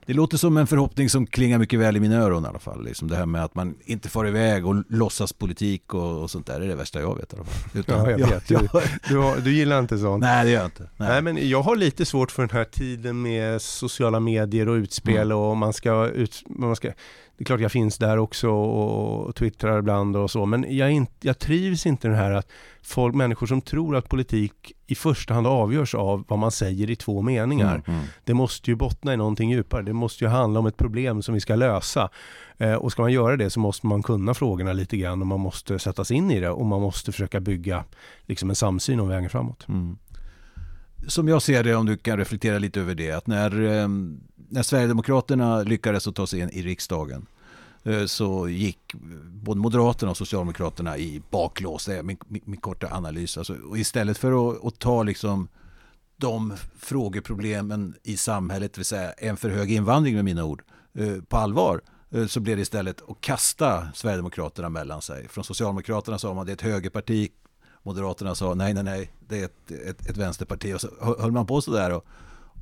Det 0.08 0.14
låter 0.14 0.36
som 0.36 0.56
en 0.56 0.66
förhoppning 0.66 1.08
som 1.08 1.26
klingar 1.26 1.58
mycket 1.58 1.80
väl 1.80 1.96
i 1.96 2.00
mina 2.00 2.16
öron 2.16 2.44
i 2.44 2.48
alla 2.48 2.58
fall. 2.58 2.84
Liksom 2.84 3.08
det 3.08 3.16
här 3.16 3.26
med 3.26 3.44
att 3.44 3.54
man 3.54 3.74
inte 3.84 4.08
far 4.08 4.28
iväg 4.28 4.66
och 4.66 4.84
låtsas 4.88 5.32
politik 5.32 5.94
och, 5.94 6.22
och 6.22 6.30
sånt 6.30 6.46
där. 6.46 6.60
Det 6.60 6.66
är 6.66 6.68
det 6.68 6.74
värsta 6.74 7.00
jag 7.00 7.16
vet 7.16 7.32
i 7.32 7.36
alla 7.36 7.44
fall. 7.44 7.80
Utan, 7.80 8.04
ja, 8.04 8.10
jag 8.10 8.28
vet. 8.28 8.48
Du, 8.48 8.54
du, 9.08 9.16
har, 9.16 9.36
du, 9.36 9.52
gillar 9.52 9.78
inte 9.78 9.98
sånt. 9.98 10.20
Nej, 10.20 10.44
det 10.44 10.50
gör 10.50 10.58
jag 10.58 10.66
inte. 10.66 10.82
Nej. 10.96 11.08
Nej. 11.08 11.22
men 11.22 11.48
jag 11.48 11.62
har 11.62 11.76
lite 11.76 12.04
svårt 12.04 12.30
för 12.30 12.42
den 12.42 12.56
här 12.56 12.64
tiden 12.64 13.22
med 13.22 13.62
sociala 13.62 14.20
medier 14.20 14.68
och 14.68 14.74
utspel 14.74 15.16
mm. 15.16 15.38
och 15.38 15.56
man 15.56 15.72
ska, 15.72 16.08
ut, 16.08 16.44
man 16.46 16.76
ska 16.76 16.92
det 17.38 17.42
är 17.42 17.44
klart 17.44 17.60
jag 17.60 17.72
finns 17.72 17.98
där 17.98 18.18
också 18.18 18.48
och 18.48 19.34
twittrar 19.34 19.78
ibland 19.78 20.16
och 20.16 20.30
så, 20.30 20.46
men 20.46 20.76
jag, 20.76 20.90
inte, 20.90 21.12
jag 21.20 21.38
trivs 21.38 21.86
inte 21.86 22.08
i 22.08 22.10
det 22.10 22.16
här 22.16 22.30
att 22.30 22.48
folk, 22.82 23.14
människor 23.14 23.46
som 23.46 23.60
tror 23.60 23.96
att 23.96 24.08
politik 24.08 24.72
i 24.86 24.94
första 24.94 25.34
hand 25.34 25.46
avgörs 25.46 25.94
av 25.94 26.24
vad 26.28 26.38
man 26.38 26.50
säger 26.50 26.90
i 26.90 26.96
två 26.96 27.22
meningar. 27.22 27.74
Mm, 27.86 27.98
mm. 27.98 28.06
Det 28.24 28.34
måste 28.34 28.70
ju 28.70 28.74
bottna 28.74 29.14
i 29.14 29.16
någonting 29.16 29.50
djupare. 29.50 29.82
Det 29.82 29.92
måste 29.92 30.24
ju 30.24 30.30
handla 30.30 30.60
om 30.60 30.66
ett 30.66 30.76
problem 30.76 31.22
som 31.22 31.34
vi 31.34 31.40
ska 31.40 31.54
lösa. 31.54 32.08
Eh, 32.56 32.74
och 32.74 32.92
ska 32.92 33.02
man 33.02 33.12
göra 33.12 33.36
det 33.36 33.50
så 33.50 33.60
måste 33.60 33.86
man 33.86 34.02
kunna 34.02 34.34
frågorna 34.34 34.72
lite 34.72 34.96
grann 34.96 35.20
och 35.20 35.26
man 35.26 35.40
måste 35.40 35.78
sätta 35.78 36.04
sig 36.04 36.16
in 36.16 36.30
i 36.30 36.40
det 36.40 36.50
och 36.50 36.66
man 36.66 36.80
måste 36.80 37.12
försöka 37.12 37.40
bygga 37.40 37.84
liksom 38.26 38.50
en 38.50 38.56
samsyn 38.56 39.00
om 39.00 39.08
vägen 39.08 39.30
framåt. 39.30 39.68
Mm. 39.68 39.98
Som 41.06 41.28
jag 41.28 41.42
ser 41.42 41.64
det, 41.64 41.74
om 41.74 41.86
du 41.86 41.96
kan 41.96 42.18
reflektera 42.18 42.58
lite 42.58 42.80
över 42.80 42.94
det, 42.94 43.12
att 43.12 43.26
när, 43.26 43.62
eh, 43.62 43.88
när 44.48 44.62
Sverigedemokraterna 44.62 45.62
lyckades 45.62 46.06
att 46.06 46.14
ta 46.14 46.26
sig 46.26 46.40
in 46.40 46.50
i 46.50 46.62
riksdagen 46.62 47.26
eh, 47.82 48.04
så 48.04 48.48
gick 48.48 48.94
både 49.24 49.60
Moderaterna 49.60 50.10
och 50.10 50.16
Socialdemokraterna 50.16 50.98
i 50.98 51.22
baklås. 51.30 51.84
Det 51.84 51.98
är 51.98 52.02
min, 52.02 52.18
min, 52.26 52.60
korta 52.60 52.88
analys. 52.90 53.38
Alltså, 53.38 53.54
och 53.54 53.78
istället 53.78 54.18
för 54.18 54.50
att, 54.50 54.64
att, 54.64 54.78
ta 54.78 55.02
liksom 55.02 55.48
de 56.16 56.54
frågeproblemen 56.78 57.94
i 58.02 58.16
samhället, 58.16 58.72
det 58.72 58.78
vill 58.78 58.84
säga 58.84 59.12
en 59.12 59.36
för 59.36 59.50
hög 59.50 59.72
invandring 59.72 60.14
med 60.14 60.24
mina 60.24 60.44
ord, 60.44 60.62
eh, 60.94 61.22
på 61.28 61.36
allvar 61.36 61.80
eh, 62.10 62.26
så 62.26 62.40
blev 62.40 62.56
det 62.56 62.62
istället 62.62 63.02
att 63.08 63.20
kasta 63.20 63.88
Sverigedemokraterna 63.94 64.68
mellan 64.68 65.02
sig. 65.02 65.28
Från 65.28 65.44
Socialdemokraterna 65.44 66.18
sa 66.18 66.34
man 66.34 66.46
det 66.46 66.52
är 66.52 66.54
ett 66.54 66.62
högerparti, 66.62 67.30
Moderaterna 67.82 68.34
sa 68.34 68.54
nej, 68.54 68.74
nej, 68.74 68.84
nej, 68.84 69.12
det 69.28 69.40
är 69.40 69.44
ett, 69.44 69.70
ett, 69.70 70.06
ett 70.06 70.16
vänsterparti. 70.16 70.74
Och 70.74 70.80
så 70.80 70.88
höll 71.20 71.32
man 71.32 71.46
på 71.46 71.60
sådär. 71.60 71.90
Och, 71.90 72.04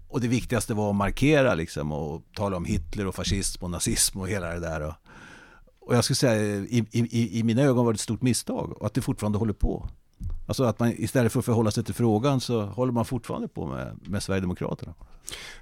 och 0.08 0.20
det 0.20 0.28
viktigaste 0.28 0.75
var 0.75 0.90
att 0.90 0.96
markera 0.96 1.54
liksom 1.54 1.92
och 1.92 2.22
tala 2.36 2.56
om 2.56 2.64
Hitler 2.64 3.06
och 3.06 3.14
fascism 3.14 3.64
och 3.64 3.70
nazism 3.70 4.20
och 4.20 4.28
hela 4.28 4.48
det 4.48 4.60
där. 4.60 4.80
Och, 4.80 4.94
och 5.80 5.96
jag 5.96 6.04
skulle 6.04 6.16
säga 6.16 6.56
i, 6.56 6.84
i, 6.92 7.38
i 7.38 7.42
mina 7.42 7.62
ögon 7.62 7.84
var 7.84 7.92
det 7.92 7.96
ett 7.96 8.00
stort 8.00 8.22
misstag 8.22 8.76
och 8.80 8.86
att 8.86 8.94
det 8.94 9.00
fortfarande 9.00 9.38
håller 9.38 9.52
på. 9.52 9.88
Alltså 10.46 10.64
att 10.64 10.78
man 10.78 10.92
istället 10.96 11.32
för 11.32 11.38
att 11.38 11.44
förhålla 11.44 11.70
sig 11.70 11.85
till 11.85 11.94
frågan 11.94 12.40
så 12.40 12.62
håller 12.62 12.92
man 12.92 13.04
fortfarande 13.04 13.49
på 13.49 13.66
med, 13.66 13.99
med 14.04 14.23
Sverigedemokraterna. 14.23 14.94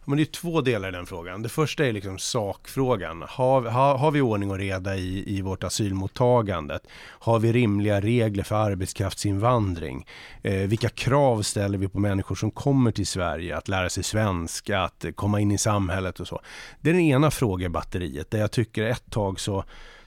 Men 0.04 0.16
det 0.16 0.22
är 0.22 0.24
två 0.24 0.60
delar 0.60 0.88
i 0.88 0.92
den 0.92 1.06
frågan. 1.06 1.42
Det 1.42 1.48
första 1.48 1.86
är 1.86 1.92
liksom 1.92 2.18
sakfrågan. 2.18 3.24
Har, 3.28 3.62
har, 3.62 3.98
har 3.98 4.10
vi 4.10 4.20
ordning 4.20 4.50
och 4.50 4.58
reda 4.58 4.96
i, 4.96 5.36
i 5.36 5.42
vårt 5.42 5.64
asylmottagande? 5.64 6.78
Har 7.00 7.38
vi 7.38 7.52
rimliga 7.52 8.00
regler 8.00 8.44
för 8.44 8.54
arbetskraftsinvandring? 8.54 10.06
Eh, 10.42 10.54
vilka 10.54 10.88
krav 10.88 11.42
ställer 11.42 11.78
vi 11.78 11.88
på 11.88 11.98
människor 11.98 12.34
som 12.34 12.50
kommer 12.50 12.92
till 12.92 13.06
Sverige 13.06 13.56
att 13.56 13.68
lära 13.68 13.88
sig 13.88 14.04
svenska, 14.04 14.80
att 14.80 15.04
komma 15.14 15.40
in 15.40 15.50
i 15.50 15.58
samhället 15.58 16.20
och 16.20 16.28
så? 16.28 16.40
Det 16.80 16.90
är 16.90 16.94
den 16.94 17.02
ena 17.02 17.30
frågebatteriet 17.30 18.30
där 18.30 18.38
jag 18.38 18.50
tycker 18.50 18.82
ett 18.82 19.10
tag 19.10 19.40
så 19.40 19.64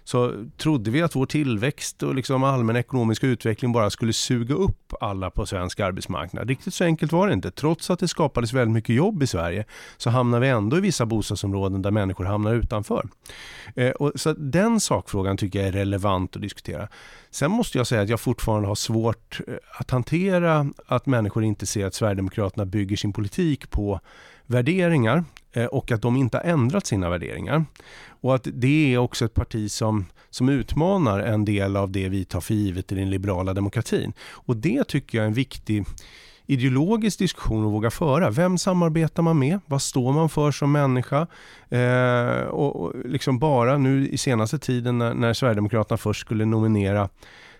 så 0.07 0.45
trodde 0.57 0.91
vi 0.91 1.01
att 1.01 1.15
vår 1.15 1.25
tillväxt 1.25 2.03
och 2.03 2.15
liksom 2.15 2.43
allmän 2.43 2.75
ekonomisk 2.75 3.23
utveckling 3.23 3.71
bara 3.71 3.89
skulle 3.89 4.13
suga 4.13 4.55
upp 4.55 4.93
alla 4.99 5.29
på 5.29 5.45
svensk 5.45 5.79
arbetsmarknad. 5.79 6.49
Riktigt 6.49 6.73
så 6.73 6.83
enkelt 6.83 7.11
var 7.11 7.27
det 7.27 7.33
inte. 7.33 7.51
Trots 7.51 7.89
att 7.89 7.99
det 7.99 8.07
skapades 8.07 8.53
väldigt 8.53 8.73
mycket 8.73 8.95
jobb 8.95 9.23
i 9.23 9.27
Sverige 9.27 9.65
så 9.97 10.09
hamnar 10.09 10.39
vi 10.39 10.47
ändå 10.47 10.77
i 10.77 10.81
vissa 10.81 11.05
bostadsområden 11.05 11.81
där 11.81 11.91
människor 11.91 12.25
hamnar 12.25 12.53
utanför. 12.53 13.07
Eh, 13.75 13.89
och 13.89 14.11
så 14.15 14.33
den 14.33 14.79
sakfrågan 14.79 15.37
tycker 15.37 15.59
jag 15.59 15.67
är 15.67 15.71
relevant 15.71 16.35
att 16.35 16.41
diskutera. 16.41 16.87
Sen 17.31 17.51
måste 17.51 17.77
jag 17.77 17.87
säga 17.87 18.01
att 18.01 18.09
jag 18.09 18.19
fortfarande 18.19 18.67
har 18.67 18.75
svårt 18.75 19.39
eh, 19.47 19.53
att 19.79 19.91
hantera 19.91 20.71
att 20.85 21.05
människor 21.05 21.43
inte 21.43 21.65
ser 21.65 21.85
att 21.85 21.93
Sverigedemokraterna 21.93 22.65
bygger 22.65 22.95
sin 22.95 23.13
politik 23.13 23.69
på 23.69 23.99
värderingar 24.45 25.23
Eh, 25.53 25.65
och 25.65 25.91
att 25.91 26.01
de 26.01 26.17
inte 26.17 26.37
har 26.37 26.43
ändrat 26.43 26.85
sina 26.85 27.09
värderingar. 27.09 27.65
Och 28.21 28.35
att 28.35 28.47
det 28.53 28.93
är 28.93 28.97
också 28.97 29.25
ett 29.25 29.33
parti 29.33 29.71
som, 29.71 30.05
som 30.29 30.49
utmanar 30.49 31.19
en 31.19 31.45
del 31.45 31.77
av 31.77 31.91
det 31.91 32.09
vi 32.09 32.25
tar 32.25 32.41
för 32.41 32.53
givet 32.53 32.91
i 32.91 32.95
den 32.95 33.09
liberala 33.09 33.53
demokratin. 33.53 34.13
Och 34.19 34.57
det 34.57 34.83
tycker 34.83 35.17
jag 35.17 35.23
är 35.23 35.27
en 35.27 35.33
viktig 35.33 35.85
ideologisk 36.45 37.19
diskussion 37.19 37.65
att 37.65 37.71
våga 37.73 37.89
föra. 37.89 38.29
Vem 38.29 38.57
samarbetar 38.57 39.23
man 39.23 39.39
med? 39.39 39.59
Vad 39.65 39.81
står 39.81 40.11
man 40.13 40.29
för 40.29 40.51
som 40.51 40.71
människa? 40.71 41.27
Eh, 41.69 42.41
och, 42.41 42.75
och, 42.75 42.93
liksom 43.05 43.39
bara 43.39 43.77
nu 43.77 44.09
i 44.09 44.17
senaste 44.17 44.59
tiden 44.59 44.97
när, 44.97 45.13
när 45.13 45.33
Sverigedemokraterna 45.33 45.97
först 45.97 46.21
skulle 46.21 46.45
nominera 46.45 47.09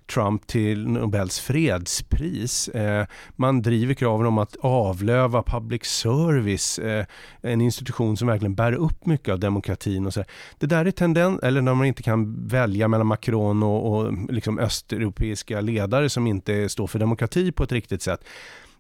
Trump 0.08 0.48
till 0.48 0.88
Nobels 0.88 1.40
fredspris. 1.40 2.68
Eh, 2.68 3.06
man 3.36 3.62
driver 3.62 3.94
kraven 3.94 4.28
om 4.28 4.38
att 4.38 4.56
avlöva 4.62 5.44
public 5.44 5.86
service, 5.86 6.80
eh, 6.80 7.06
en 7.42 7.62
institution 7.62 8.18
som 8.18 8.28
verkligen 8.28 8.56
bär 8.56 8.74
upp 8.74 9.06
mycket 9.06 9.32
av 9.32 9.40
demokratin. 9.40 10.06
och 10.06 10.14
så. 10.14 10.24
Det 10.60 10.66
där 10.66 10.86
är 10.86 10.92
tendens, 10.92 11.40
eller 11.44 11.62
när 11.62 11.74
man 11.74 11.88
inte 11.88 12.04
kan 12.04 12.48
välja 12.48 12.88
mellan 12.88 13.08
Macron 13.08 13.64
och, 13.64 13.98
och 13.98 14.14
liksom 14.30 14.60
östeuropeiska 14.60 15.62
ledare 15.62 16.10
som 16.10 16.28
inte 16.28 16.70
står 16.70 16.88
för 16.88 17.00
demokrati 17.00 17.52
på 17.52 17.64
ett 17.64 17.72
riktigt 17.72 18.02
sätt. 18.02 18.24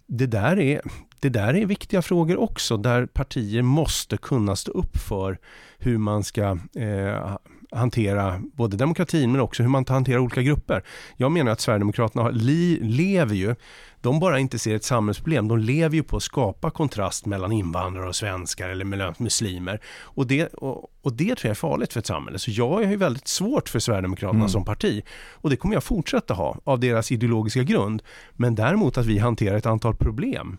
Det 0.07 0.25
där, 0.25 0.59
är, 0.59 0.81
det 1.19 1.29
där 1.29 1.53
är 1.53 1.65
viktiga 1.65 2.01
frågor 2.01 2.37
också, 2.37 2.77
där 2.77 3.05
partier 3.05 3.61
måste 3.61 4.17
kunna 4.17 4.55
stå 4.55 4.71
upp 4.71 4.97
för 4.97 5.37
hur 5.77 5.97
man 5.97 6.23
ska 6.23 6.57
eh, 6.75 7.37
hantera 7.71 8.41
både 8.53 8.77
demokratin 8.77 9.31
men 9.31 9.41
också 9.41 9.63
hur 9.63 9.69
man 9.69 9.85
hanterar 9.87 10.19
olika 10.19 10.41
grupper. 10.41 10.83
Jag 11.17 11.31
menar 11.31 11.51
att 11.51 11.61
Sverigedemokraterna 11.61 12.29
li, 12.29 12.79
lever 12.81 13.35
ju, 13.35 13.55
de 14.01 14.19
bara 14.19 14.39
inte 14.39 14.59
ser 14.59 14.75
ett 14.75 14.83
samhällsproblem, 14.83 15.47
de 15.47 15.57
lever 15.57 15.95
ju 15.95 16.03
på 16.03 16.17
att 16.17 16.23
skapa 16.23 16.71
kontrast 16.71 17.25
mellan 17.25 17.51
invandrare 17.51 18.07
och 18.07 18.15
svenskar 18.15 18.69
eller 18.69 18.85
mellan 18.85 19.13
muslimer. 19.17 19.81
Och 20.01 20.27
det, 20.27 20.47
och, 20.47 20.91
och 21.01 21.13
det 21.13 21.35
tror 21.35 21.45
jag 21.45 21.51
är 21.51 21.55
farligt 21.55 21.93
för 21.93 21.99
ett 21.99 22.05
samhälle. 22.05 22.39
Så 22.39 22.51
jag 22.51 22.69
har 22.69 22.81
ju 22.81 22.95
väldigt 22.95 23.27
svårt 23.27 23.69
för 23.69 23.79
Sverigedemokraterna 23.79 24.39
mm. 24.39 24.49
som 24.49 24.65
parti. 24.65 25.03
Och 25.33 25.49
det 25.49 25.55
kommer 25.55 25.75
jag 25.75 25.83
fortsätta 25.83 26.33
ha 26.33 26.59
av 26.63 26.79
deras 26.79 27.11
ideologiska 27.11 27.63
grund. 27.63 28.03
Men 28.33 28.55
däremot 28.55 28.97
att 28.97 29.05
vi 29.05 29.17
hanterar 29.17 29.57
ett 29.57 29.65
antal 29.65 29.95
problem 29.95 30.57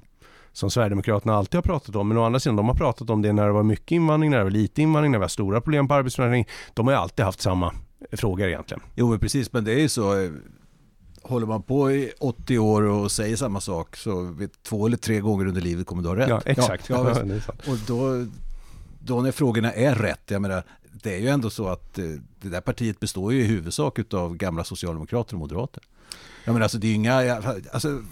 som 0.52 0.70
Sverigedemokraterna 0.70 1.34
alltid 1.34 1.54
har 1.54 1.62
pratat 1.62 1.96
om. 1.96 2.08
Men 2.08 2.18
å 2.18 2.24
andra 2.24 2.40
sidan, 2.40 2.56
de 2.56 2.68
har 2.68 2.74
pratat 2.74 3.10
om 3.10 3.22
det 3.22 3.32
när 3.32 3.46
det 3.46 3.52
var 3.52 3.62
mycket 3.62 3.92
invandring, 3.92 4.30
när 4.30 4.38
det 4.38 4.44
var 4.44 4.50
lite 4.50 4.82
invandring, 4.82 5.12
när 5.12 5.18
det 5.18 5.22
var 5.22 5.28
stora 5.28 5.60
problem 5.60 5.88
på 5.88 5.94
arbetsmarknaden. 5.94 6.44
De 6.74 6.86
har 6.86 6.94
ju 6.94 7.00
alltid 7.00 7.24
haft 7.24 7.40
samma 7.40 7.74
frågor 8.12 8.48
egentligen. 8.48 8.82
Jo, 8.94 9.18
precis, 9.18 9.52
men 9.52 9.64
det 9.64 9.72
är 9.72 9.80
ju 9.80 9.88
så. 9.88 10.20
Eh, 10.20 10.30
håller 11.22 11.46
man 11.46 11.62
på 11.62 11.92
i 11.92 12.12
80 12.20 12.58
år 12.58 12.82
och 12.82 13.12
säger 13.12 13.36
samma 13.36 13.60
sak 13.60 13.96
så 13.96 14.36
två 14.62 14.86
eller 14.86 14.96
tre 14.96 15.20
gånger 15.20 15.46
under 15.46 15.60
livet 15.60 15.86
kommer 15.86 16.02
du 16.02 16.08
ha 16.08 16.16
rätt. 16.16 16.28
Ja, 16.28 16.42
exakt. 16.44 16.88
Ja, 16.88 17.10
ja, 17.10 17.40
och 17.72 17.78
då, 17.86 18.26
då 19.00 19.20
när 19.20 19.32
frågorna 19.32 19.72
är 19.72 19.94
rätt, 19.94 20.30
jag 20.30 20.42
menar, 20.42 20.62
det 21.02 21.14
är 21.14 21.18
ju 21.18 21.28
ändå 21.28 21.50
så 21.50 21.68
att 21.68 21.98
eh, 21.98 22.04
det 22.40 22.48
där 22.48 22.60
partiet 22.60 23.00
består 23.00 23.32
ju 23.32 23.40
i 23.40 23.44
huvudsak 23.44 24.14
av 24.14 24.36
gamla 24.36 24.64
socialdemokrater 24.64 25.34
och 25.34 25.40
moderater. 25.40 25.82
Jag 26.44 26.52
menar, 26.52 26.64
alltså 26.64 26.78
det 26.78 26.86
är 26.86 26.94
inga, 26.94 27.42
alltså, 27.72 28.02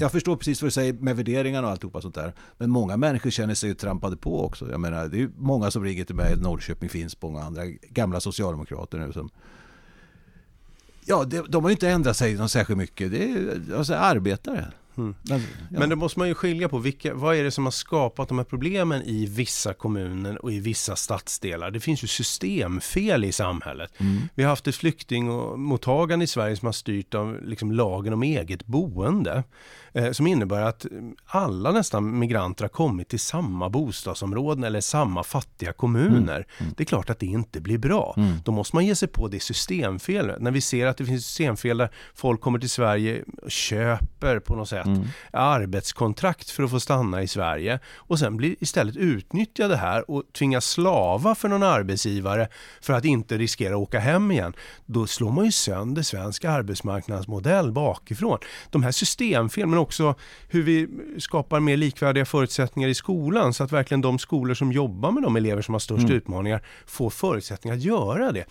jag 0.00 0.12
förstår 0.12 0.36
precis 0.36 0.62
vad 0.62 0.66
du 0.66 0.70
säger 0.70 0.92
med 0.92 1.16
värderingarna 1.16 1.66
och 1.66 1.72
alltihopa 1.72 2.00
sånt 2.00 2.14
där. 2.14 2.32
Men 2.58 2.70
många 2.70 2.96
människor 2.96 3.30
känner 3.30 3.54
sig 3.54 3.74
trampade 3.74 4.16
på 4.16 4.44
också. 4.44 4.70
Jag 4.70 4.80
menar, 4.80 5.08
det 5.08 5.22
är 5.22 5.30
många 5.36 5.70
som 5.70 5.84
ringer 5.84 6.04
till 6.04 6.14
mig, 6.14 6.36
Norrköping, 6.36 6.88
Finspång 6.88 7.34
och 7.34 7.42
andra 7.42 7.66
gamla 7.66 8.20
socialdemokrater 8.20 8.98
nu 8.98 9.12
som 9.12 9.30
Ja, 11.04 11.24
de, 11.24 11.46
de 11.48 11.64
har 11.64 11.70
ju 11.70 11.72
inte 11.72 11.88
ändrat 11.88 12.16
sig 12.16 12.34
någon 12.34 12.48
särskilt 12.48 12.78
mycket. 12.78 13.10
Det 13.10 13.32
är 13.32 13.60
alltså, 13.76 13.94
arbetare. 13.94 14.72
Mm. 14.98 15.14
Men, 15.22 15.40
ja. 15.70 15.78
Men 15.78 15.88
då 15.88 15.96
måste 15.96 16.18
man 16.18 16.28
ju 16.28 16.34
skilja 16.34 16.68
på 16.68 16.78
vilka, 16.78 17.14
vad 17.14 17.36
är 17.36 17.44
det 17.44 17.50
som 17.50 17.64
har 17.64 17.70
skapat 17.70 18.28
de 18.28 18.38
här 18.38 18.44
problemen 18.44 19.02
i 19.02 19.26
vissa 19.26 19.74
kommuner 19.74 20.44
och 20.44 20.52
i 20.52 20.60
vissa 20.60 20.96
stadsdelar. 20.96 21.70
Det 21.70 21.80
finns 21.80 22.04
ju 22.04 22.06
systemfel 22.06 23.24
i 23.24 23.32
samhället. 23.32 23.92
Mm. 23.98 24.18
Vi 24.34 24.42
har 24.42 24.50
haft 24.50 24.66
ett 24.66 24.76
flyktingmottagande 24.76 26.24
i 26.24 26.28
Sverige 26.28 26.56
som 26.56 26.66
har 26.66 26.72
styrt 26.72 27.14
av 27.14 27.42
liksom 27.42 27.72
lagen 27.72 28.12
om 28.12 28.22
eget 28.22 28.66
boende. 28.66 29.44
Eh, 29.92 30.12
som 30.12 30.26
innebär 30.26 30.60
att 30.60 30.86
alla 31.26 31.72
nästan 31.72 32.18
migranter 32.18 32.64
har 32.64 32.68
kommit 32.68 33.08
till 33.08 33.20
samma 33.20 33.68
bostadsområden 33.68 34.64
eller 34.64 34.80
samma 34.80 35.22
fattiga 35.22 35.72
kommuner. 35.72 36.36
Mm. 36.36 36.44
Mm. 36.58 36.74
Det 36.76 36.82
är 36.82 36.84
klart 36.84 37.10
att 37.10 37.18
det 37.18 37.26
inte 37.26 37.60
blir 37.60 37.78
bra. 37.78 38.14
Mm. 38.16 38.32
Då 38.44 38.52
måste 38.52 38.76
man 38.76 38.86
ge 38.86 38.94
sig 38.94 39.08
på 39.08 39.28
det 39.28 39.40
systemfelet. 39.40 40.40
När 40.40 40.50
vi 40.50 40.60
ser 40.60 40.86
att 40.86 40.96
det 40.96 41.04
finns 41.04 41.26
systemfel 41.26 41.78
där 41.78 41.90
folk 42.14 42.40
kommer 42.40 42.58
till 42.58 42.70
Sverige 42.70 43.24
och 43.42 43.50
köper 43.50 44.40
på 44.40 44.56
något 44.56 44.68
sätt 44.68 44.86
mm. 44.86 45.06
arbetskontrakt 45.32 46.50
för 46.50 46.62
att 46.62 46.70
få 46.70 46.80
stanna 46.80 47.22
i 47.22 47.28
Sverige 47.28 47.80
och 47.96 48.18
sen 48.18 48.36
blir 48.36 48.56
istället 48.60 48.96
utnyttjade 48.96 49.76
här 49.76 50.10
och 50.10 50.22
tvingas 50.38 50.64
slava 50.64 51.34
för 51.34 51.48
någon 51.48 51.62
arbetsgivare 51.62 52.48
för 52.80 52.92
att 52.92 53.04
inte 53.04 53.38
riskera 53.38 53.74
att 53.74 53.80
åka 53.80 53.98
hem 53.98 54.30
igen. 54.30 54.52
Då 54.86 55.06
slår 55.06 55.30
man 55.30 55.44
ju 55.44 55.52
sönder 55.52 56.02
svensk 56.02 56.44
arbetsmarknadsmodell 56.44 57.72
bakifrån. 57.72 58.38
De 58.70 58.82
här 58.82 58.92
systemfelen 58.92 59.70
men 59.70 59.78
också 59.88 60.14
hur 60.48 60.62
vi 60.62 60.88
skapar 61.18 61.60
mer 61.60 61.76
likvärdiga 61.76 62.24
förutsättningar 62.24 62.88
i 62.88 62.94
skolan 62.94 63.54
så 63.54 63.64
att 63.64 63.72
verkligen 63.72 64.00
de 64.00 64.18
skolor 64.18 64.54
som 64.54 64.72
jobbar 64.72 65.10
med 65.10 65.22
de 65.22 65.36
elever 65.36 65.62
som 65.62 65.74
har 65.74 65.78
störst 65.78 66.04
mm. 66.04 66.16
utmaningar 66.16 66.62
får 66.86 67.10
förutsättningar 67.10 67.76
att 67.76 67.82
göra 67.82 68.32
det. 68.32 68.44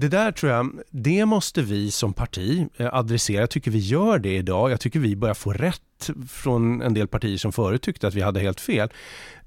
Det 0.00 0.08
där 0.08 0.32
tror 0.32 0.52
jag, 0.52 0.80
det 0.90 1.26
måste 1.26 1.62
vi 1.62 1.90
som 1.90 2.12
parti 2.12 2.68
eh, 2.76 2.94
adressera. 2.94 3.40
Jag 3.40 3.50
tycker 3.50 3.70
vi 3.70 3.78
gör 3.78 4.18
det 4.18 4.36
idag. 4.36 4.70
Jag 4.70 4.80
tycker 4.80 5.00
vi 5.00 5.16
börjar 5.16 5.34
få 5.34 5.52
rätt 5.52 6.10
från 6.28 6.82
en 6.82 6.94
del 6.94 7.08
partier 7.08 7.36
som 7.36 7.52
förut 7.52 7.82
tyckte 7.82 8.08
att 8.08 8.14
vi 8.14 8.20
hade 8.20 8.40
helt 8.40 8.60
fel. 8.60 8.88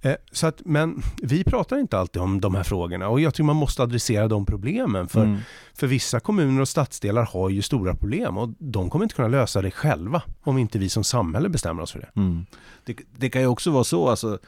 Eh, 0.02 0.16
så 0.32 0.48
att, 0.48 0.62
men 0.66 1.04
vi 1.22 1.44
pratar 1.44 1.78
inte 1.78 1.98
alltid 1.98 2.22
om 2.22 2.42
de 2.42 2.56
här 2.56 2.64
frågorna 2.64 3.10
och 3.10 3.22
jag 3.22 3.34
tycker 3.34 3.44
man 3.44 3.56
måste 3.56 3.84
adressera 3.84 4.28
de 4.28 4.46
problemen. 4.46 5.08
För, 5.08 5.24
mm. 5.24 5.40
för 5.74 5.88
vissa 5.88 6.20
kommuner 6.20 6.62
och 6.62 6.70
stadsdelar 6.70 7.26
har 7.26 7.50
ju 7.50 7.62
stora 7.62 7.96
problem 7.96 8.38
och 8.38 8.50
de 8.60 8.90
kommer 8.90 9.06
inte 9.06 9.16
kunna 9.16 9.28
lösa 9.28 9.62
det 9.62 9.72
själva 9.72 10.22
om 10.44 10.58
inte 10.58 10.80
vi 10.80 10.90
som 10.90 11.04
samhälle 11.04 11.50
bestämmer 11.50 11.84
oss 11.84 11.92
för 11.92 12.00
det. 12.00 12.10
Mm. 12.16 12.46
Det, 12.86 12.98
det, 13.18 13.30
kan 13.30 13.42
ju 13.42 13.48
också 13.48 13.72
vara 13.72 13.84
så, 13.84 14.10
alltså, 14.10 14.40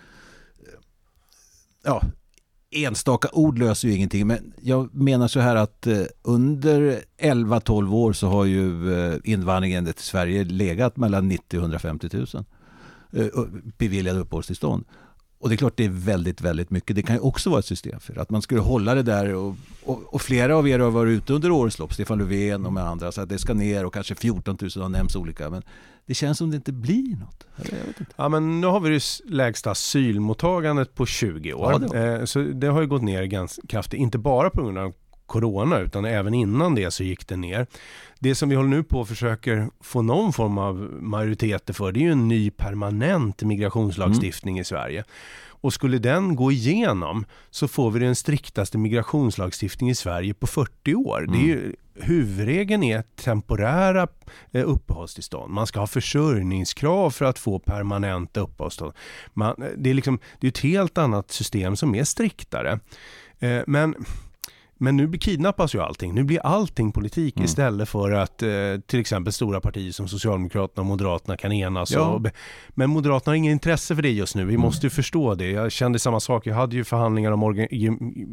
ja, 1.83 2.01
enstaka 2.73 3.29
ord 3.31 3.59
löser 3.59 3.87
ju 3.87 3.95
ingenting. 3.95 4.27
Men 4.27 4.53
jag 4.61 4.95
menar 4.95 5.27
så 5.27 5.39
här 5.39 5.55
att 5.55 5.87
eh, 5.87 6.01
under 6.21 7.01
11-12 7.21 7.93
år 7.93 8.13
så 8.13 8.27
har 8.27 8.45
ju 8.45 8.93
eh, 8.93 9.15
invandringen 9.23 9.85
till 9.85 10.03
Sverige 10.03 10.43
legat 10.43 10.97
mellan 10.97 11.27
90 11.27 11.57
och 11.57 11.63
150 11.63 12.09
000 12.13 12.27
eh, 13.11 13.27
beviljade 13.77 14.19
uppehållstillstånd. 14.19 14.85
Och 15.43 15.49
det 15.49 15.55
är 15.55 15.57
klart 15.57 15.73
det 15.77 15.85
är 15.85 15.89
väldigt, 15.89 16.41
väldigt 16.41 16.69
mycket. 16.69 16.95
Det 16.95 17.01
kan 17.01 17.15
ju 17.15 17.21
också 17.21 17.49
vara 17.49 17.59
ett 17.59 17.65
system 17.65 17.99
för 17.99 18.19
att 18.19 18.29
man 18.29 18.41
skulle 18.41 18.61
hålla 18.61 18.95
det 18.95 19.03
där 19.03 19.33
och, 19.33 19.55
och, 19.83 20.13
och 20.13 20.21
flera 20.21 20.57
av 20.57 20.67
er 20.67 20.79
har 20.79 20.91
varit 20.91 21.11
ute 21.11 21.33
under 21.33 21.51
årens 21.51 21.79
lopp, 21.79 21.93
Stefan 21.93 22.17
Löfven 22.17 22.65
och 22.65 22.73
med 22.73 22.83
andra, 22.83 23.11
så 23.11 23.21
att 23.21 23.29
det 23.29 23.39
ska 23.39 23.53
ner 23.53 23.85
och 23.85 23.93
kanske 23.93 24.15
14 24.15 24.57
000 24.61 24.69
har 24.75 24.89
nämnts 24.89 25.15
olika. 25.15 25.49
Men 25.49 25.63
det 26.05 26.13
känns 26.13 26.37
som 26.37 26.49
det 26.49 26.55
inte 26.55 26.71
blir 26.71 27.15
något. 27.15 27.47
Inte. 27.87 28.05
Ja 28.15 28.29
men 28.29 28.61
nu 28.61 28.67
har 28.67 28.79
vi 28.79 28.89
det 28.89 29.03
lägsta 29.25 29.71
asylmottagandet 29.71 30.95
på 30.95 31.05
20 31.05 31.53
år. 31.53 31.71
Ja, 31.71 31.77
det 31.77 32.19
Eh, 32.19 32.25
Så 32.25 32.39
det 32.39 32.67
har 32.67 32.81
ju 32.81 32.87
gått 32.87 33.03
ner 33.03 33.23
ganska 33.23 33.61
kraftigt, 33.67 33.99
inte 33.99 34.17
bara 34.17 34.49
på 34.49 34.63
grund 34.63 34.77
av 34.77 34.93
Corona 35.33 35.79
utan 35.79 36.05
även 36.05 36.33
innan 36.33 36.75
det 36.75 36.91
så 36.91 37.03
gick 37.03 37.27
det 37.27 37.35
ner. 37.35 37.67
Det 38.19 38.35
som 38.35 38.49
vi 38.49 38.55
håller 38.55 38.69
nu 38.69 38.83
på 38.83 38.99
och 38.99 39.07
försöker 39.07 39.69
få 39.81 40.01
någon 40.01 40.33
form 40.33 40.57
av 40.57 40.75
majoriteter 41.01 41.73
för 41.73 41.91
det 41.91 41.99
är 41.99 42.01
ju 42.01 42.11
en 42.11 42.27
ny 42.27 42.51
permanent 42.51 43.41
migrationslagstiftning 43.41 44.59
i 44.59 44.63
Sverige. 44.63 45.03
Och 45.63 45.73
skulle 45.73 45.99
den 45.99 46.35
gå 46.35 46.51
igenom 46.51 47.25
så 47.49 47.67
får 47.67 47.91
vi 47.91 47.99
den 47.99 48.15
striktaste 48.15 48.77
migrationslagstiftning 48.77 49.89
i 49.89 49.95
Sverige 49.95 50.33
på 50.33 50.47
40 50.47 50.95
år. 50.95 51.25
Det 51.29 51.37
är 51.37 51.43
ju, 51.43 51.75
huvudregeln 51.95 52.83
är 52.83 53.03
temporära 53.15 54.07
eh, 54.51 54.63
uppehållstillstånd. 54.69 55.53
Man 55.53 55.67
ska 55.67 55.79
ha 55.79 55.87
försörjningskrav 55.87 57.11
för 57.11 57.25
att 57.25 57.39
få 57.39 57.59
permanenta 57.59 58.39
uppehållstillstånd. 58.39 58.93
Man, 59.33 59.55
det, 59.77 59.89
är 59.89 59.93
liksom, 59.93 60.19
det 60.39 60.47
är 60.47 60.51
ett 60.51 60.59
helt 60.59 60.97
annat 60.97 61.31
system 61.31 61.75
som 61.75 61.95
är 61.95 62.03
striktare. 62.03 62.79
Eh, 63.39 63.61
men 63.67 63.95
men 64.83 64.97
nu 64.97 65.17
kidnappas 65.17 65.75
ju 65.75 65.81
allting. 65.81 66.13
Nu 66.13 66.23
blir 66.23 66.39
allting 66.39 66.91
politik 66.91 67.35
Mm. 67.35 67.45
istället 67.45 67.89
för 67.89 68.11
att 68.11 68.43
eh, 68.43 68.49
till 68.85 68.99
exempel 68.99 69.33
stora 69.33 69.61
partier 69.61 69.91
som 69.91 70.07
Socialdemokraterna 70.07 70.81
och 70.81 70.85
Moderaterna 70.85 71.37
kan 71.37 71.51
enas. 71.51 71.91
Ja. 71.91 72.01
Och, 72.01 72.27
men 72.69 72.89
Moderaterna 72.89 73.31
har 73.31 73.35
ingen 73.35 73.51
intresse 73.51 73.95
för 73.95 74.01
det 74.01 74.11
just 74.11 74.35
nu. 74.35 74.45
Vi 74.45 74.57
måste 74.57 74.85
ju 74.85 74.89
förstå 74.89 75.35
det. 75.35 75.49
Jag 75.49 75.71
kände 75.71 75.99
samma 75.99 76.19
sak. 76.19 76.47
Jag 76.47 76.55
hade 76.55 76.75
ju 76.75 76.83
förhandlingar 76.83 77.31
om 77.31 77.67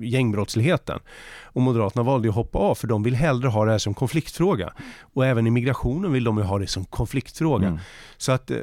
gängbrottsligheten. 0.03 0.99
Och 1.43 1.63
Moderaterna 1.63 2.03
valde 2.03 2.29
att 2.29 2.35
hoppa 2.35 2.59
av 2.59 2.75
för 2.75 2.87
de 2.87 3.03
vill 3.03 3.15
hellre 3.15 3.49
ha 3.49 3.65
det 3.65 3.71
här 3.71 3.79
som 3.79 3.95
konfliktfråga. 3.95 4.73
Och 5.01 5.27
även 5.27 5.47
i 5.47 5.51
migrationen 5.51 6.13
vill 6.13 6.25
de 6.25 6.39
ju 6.39 6.45
ha 6.45 6.59
det 6.59 6.67
som 6.67 6.85
konfliktfråga. 6.85 7.67
Mm. 7.67 7.79
Så 8.17 8.33
att 8.33 8.51
eh, 8.51 8.57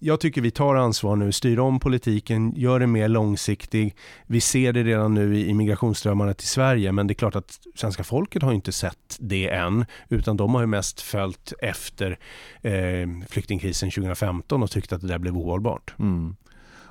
jag 0.00 0.20
tycker 0.20 0.40
vi 0.40 0.50
tar 0.50 0.74
ansvar 0.74 1.16
nu, 1.16 1.32
styr 1.32 1.58
om 1.58 1.80
politiken, 1.80 2.52
gör 2.56 2.80
det 2.80 2.86
mer 2.86 3.08
långsiktig. 3.08 3.94
Vi 4.26 4.40
ser 4.40 4.72
det 4.72 4.82
redan 4.82 5.14
nu 5.14 5.38
i, 5.38 5.48
i 5.48 5.54
migrationsströmmarna 5.54 6.34
till 6.34 6.48
Sverige, 6.48 6.92
men 6.94 7.06
det 7.06 7.12
är 7.12 7.14
klart 7.14 7.36
att 7.36 7.60
svenska 7.74 8.04
folket 8.04 8.42
har 8.42 8.52
inte 8.52 8.72
sett 8.72 9.16
det 9.18 9.48
än, 9.48 9.84
utan 10.08 10.36
de 10.36 10.54
har 10.54 10.60
ju 10.60 10.66
mest 10.66 11.00
följt 11.00 11.52
efter 11.58 12.18
eh, 12.62 13.08
flyktingkrisen 13.28 13.90
2015 13.90 14.62
och 14.62 14.70
tyckt 14.70 14.92
att 14.92 15.00
det 15.00 15.06
där 15.06 15.18
blev 15.18 15.36
ohållbart. 15.36 15.94
Mm. 15.98 16.36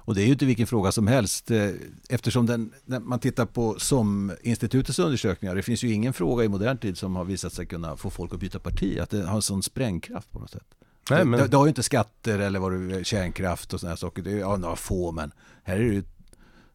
Och 0.06 0.16
det 0.16 0.22
är 0.22 0.26
ju 0.26 0.32
inte 0.32 0.46
vilken 0.46 0.68
fråga 0.68 0.92
som 0.92 1.08
helst 1.08 1.52
eh, 1.52 1.70
eftersom 2.10 2.46
den, 2.46 2.74
när 2.86 3.00
man 3.00 3.20
tittar 3.20 3.46
på 3.46 3.76
SOM-institutets 3.80 5.00
undersökningar, 5.00 5.56
det 5.56 5.62
finns 5.62 5.84
ju 5.84 5.92
ingen 5.92 6.14
fråga 6.14 6.44
i 6.44 6.48
modern 6.48 6.78
tid 6.78 6.98
som 6.98 7.16
har 7.16 7.24
visat 7.24 7.54
sig 7.54 7.66
kunna 7.66 7.98
få 7.98 8.10
folk 8.10 8.34
att 8.34 8.40
byta 8.40 8.60
parti, 8.60 9.00
att 9.00 9.10
det 9.10 9.26
har 9.26 9.36
en 9.36 9.42
sån 9.42 9.64
sprängkraft 9.64 10.32
på 10.32 10.40
något 10.40 10.52
sätt. 10.52 10.68
Nej, 11.10 11.26
men- 11.26 11.40
det, 11.40 11.48
det 11.48 11.58
har 11.58 11.66
ju 11.66 11.70
inte 11.70 11.84
skatter 11.84 12.40
eller 12.40 12.60
vad 12.60 12.72
det, 12.72 13.04
kärnkraft 13.04 13.74
och 13.74 13.80
sådana 13.80 13.98
saker, 13.98 14.22
det 14.22 14.32
är 14.32 14.38
ja, 14.38 14.58
några 14.58 14.76
få 14.76 15.12
men 15.12 15.32
här 15.64 15.76
är 15.76 15.80
det 15.80 15.94
ju, 15.94 16.04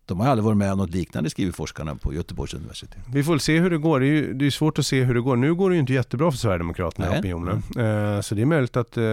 de 0.08 0.20
har 0.20 0.28
aldrig 0.28 0.44
varit 0.44 0.56
med 0.56 0.72
om 0.72 0.78
något 0.78 0.90
liknande 0.90 1.30
skriver 1.30 1.52
forskarna 1.52 1.94
på 1.94 2.14
Göteborgs 2.14 2.54
universitet. 2.54 2.98
Vi 3.12 3.24
får 3.24 3.38
se 3.38 3.58
hur 3.60 3.70
det 3.70 3.78
går. 3.78 4.00
Det 4.00 4.06
är 4.06 4.08
ju 4.08 4.32
det 4.34 4.46
är 4.46 4.50
svårt 4.50 4.78
att 4.78 4.86
se 4.86 5.02
hur 5.04 5.14
det 5.14 5.20
går. 5.20 5.36
Nu 5.36 5.54
går 5.54 5.70
det 5.70 5.74
ju 5.76 5.80
inte 5.80 5.92
jättebra 5.92 6.30
för 6.30 6.38
Sverigedemokraterna 6.38 7.06
i 7.06 7.10
Nej. 7.10 7.18
opinionen. 7.18 7.56
Eh, 7.56 8.20
Så 8.20 8.34
det 8.34 8.42
är 8.42 8.46
möjligt 8.46 8.76
att 8.76 8.96
eh, 8.96 9.04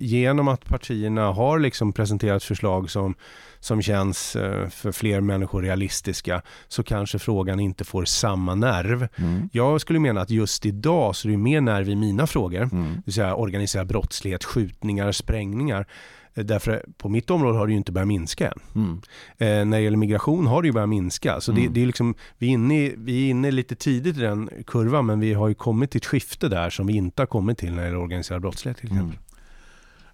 genom 0.00 0.48
att 0.48 0.64
partierna 0.64 1.32
har 1.32 1.58
liksom 1.58 1.92
presenterat 1.92 2.44
förslag 2.44 2.90
som, 2.90 3.14
som 3.64 3.82
känns 3.82 4.36
eh, 4.36 4.68
för 4.68 4.92
fler 4.92 5.20
människor 5.20 5.62
realistiska 5.62 6.42
så 6.68 6.82
kanske 6.82 7.18
frågan 7.18 7.60
inte 7.60 7.84
får 7.84 8.04
samma 8.04 8.54
nerv. 8.54 9.08
Mm. 9.16 9.48
Jag 9.52 9.80
skulle 9.80 9.98
mena 9.98 10.20
att 10.20 10.30
just 10.30 10.66
idag 10.66 11.16
så 11.16 11.28
är 11.28 11.32
det 11.32 11.38
mer 11.38 11.60
nerv 11.60 11.88
i 11.88 11.96
mina 11.96 12.26
frågor. 12.26 12.62
Mm. 12.62 12.92
Det 12.94 13.02
vill 13.04 13.14
säga 13.14 13.34
organiserad 13.34 13.86
brottslighet, 13.86 14.44
skjutningar, 14.44 15.12
sprängningar. 15.12 15.86
Eh, 16.34 16.44
Därför 16.44 16.84
på 16.98 17.08
mitt 17.08 17.30
område 17.30 17.58
har 17.58 17.66
det 17.66 17.72
ju 17.72 17.76
inte 17.78 17.92
börjat 17.92 18.08
minska 18.08 18.48
än. 18.48 18.60
Mm. 18.74 19.00
Eh, 19.38 19.64
när 19.70 19.76
det 19.78 19.82
gäller 19.84 19.96
migration 19.96 20.46
har 20.46 20.62
det 20.62 20.66
ju 20.68 20.72
börjat 20.72 20.88
minska. 20.88 21.40
Så 21.40 21.52
det, 21.52 21.60
Mm. 21.60 21.72
det 21.72 21.82
är 21.82 21.86
liksom, 21.86 22.14
vi, 22.38 22.46
är 22.46 22.50
inne, 22.50 22.80
i- 22.86 22.94
vi 22.98 23.26
är 23.26 23.30
inne 23.30 23.50
lite 23.50 23.74
tidigt 23.74 24.16
i 24.16 24.20
den 24.20 24.50
kurvan 24.66 25.06
men 25.06 25.20
vi 25.20 25.34
har 25.34 25.48
ju 25.48 25.54
kommit 25.54 25.90
till 25.90 25.98
ett 25.98 26.06
skifte 26.06 26.48
där 26.48 26.70
som 26.70 26.86
vi 26.86 26.96
inte 26.96 27.22
har 27.22 27.26
kommit 27.26 27.58
till 27.58 27.70
när 27.74 27.82
det 27.82 27.84
gäller 27.88 27.98
organiserad 28.00 28.42
brottslighet 28.42 28.76
till 28.78 28.86
exempel. 28.86 29.04
Mm. 29.04 29.18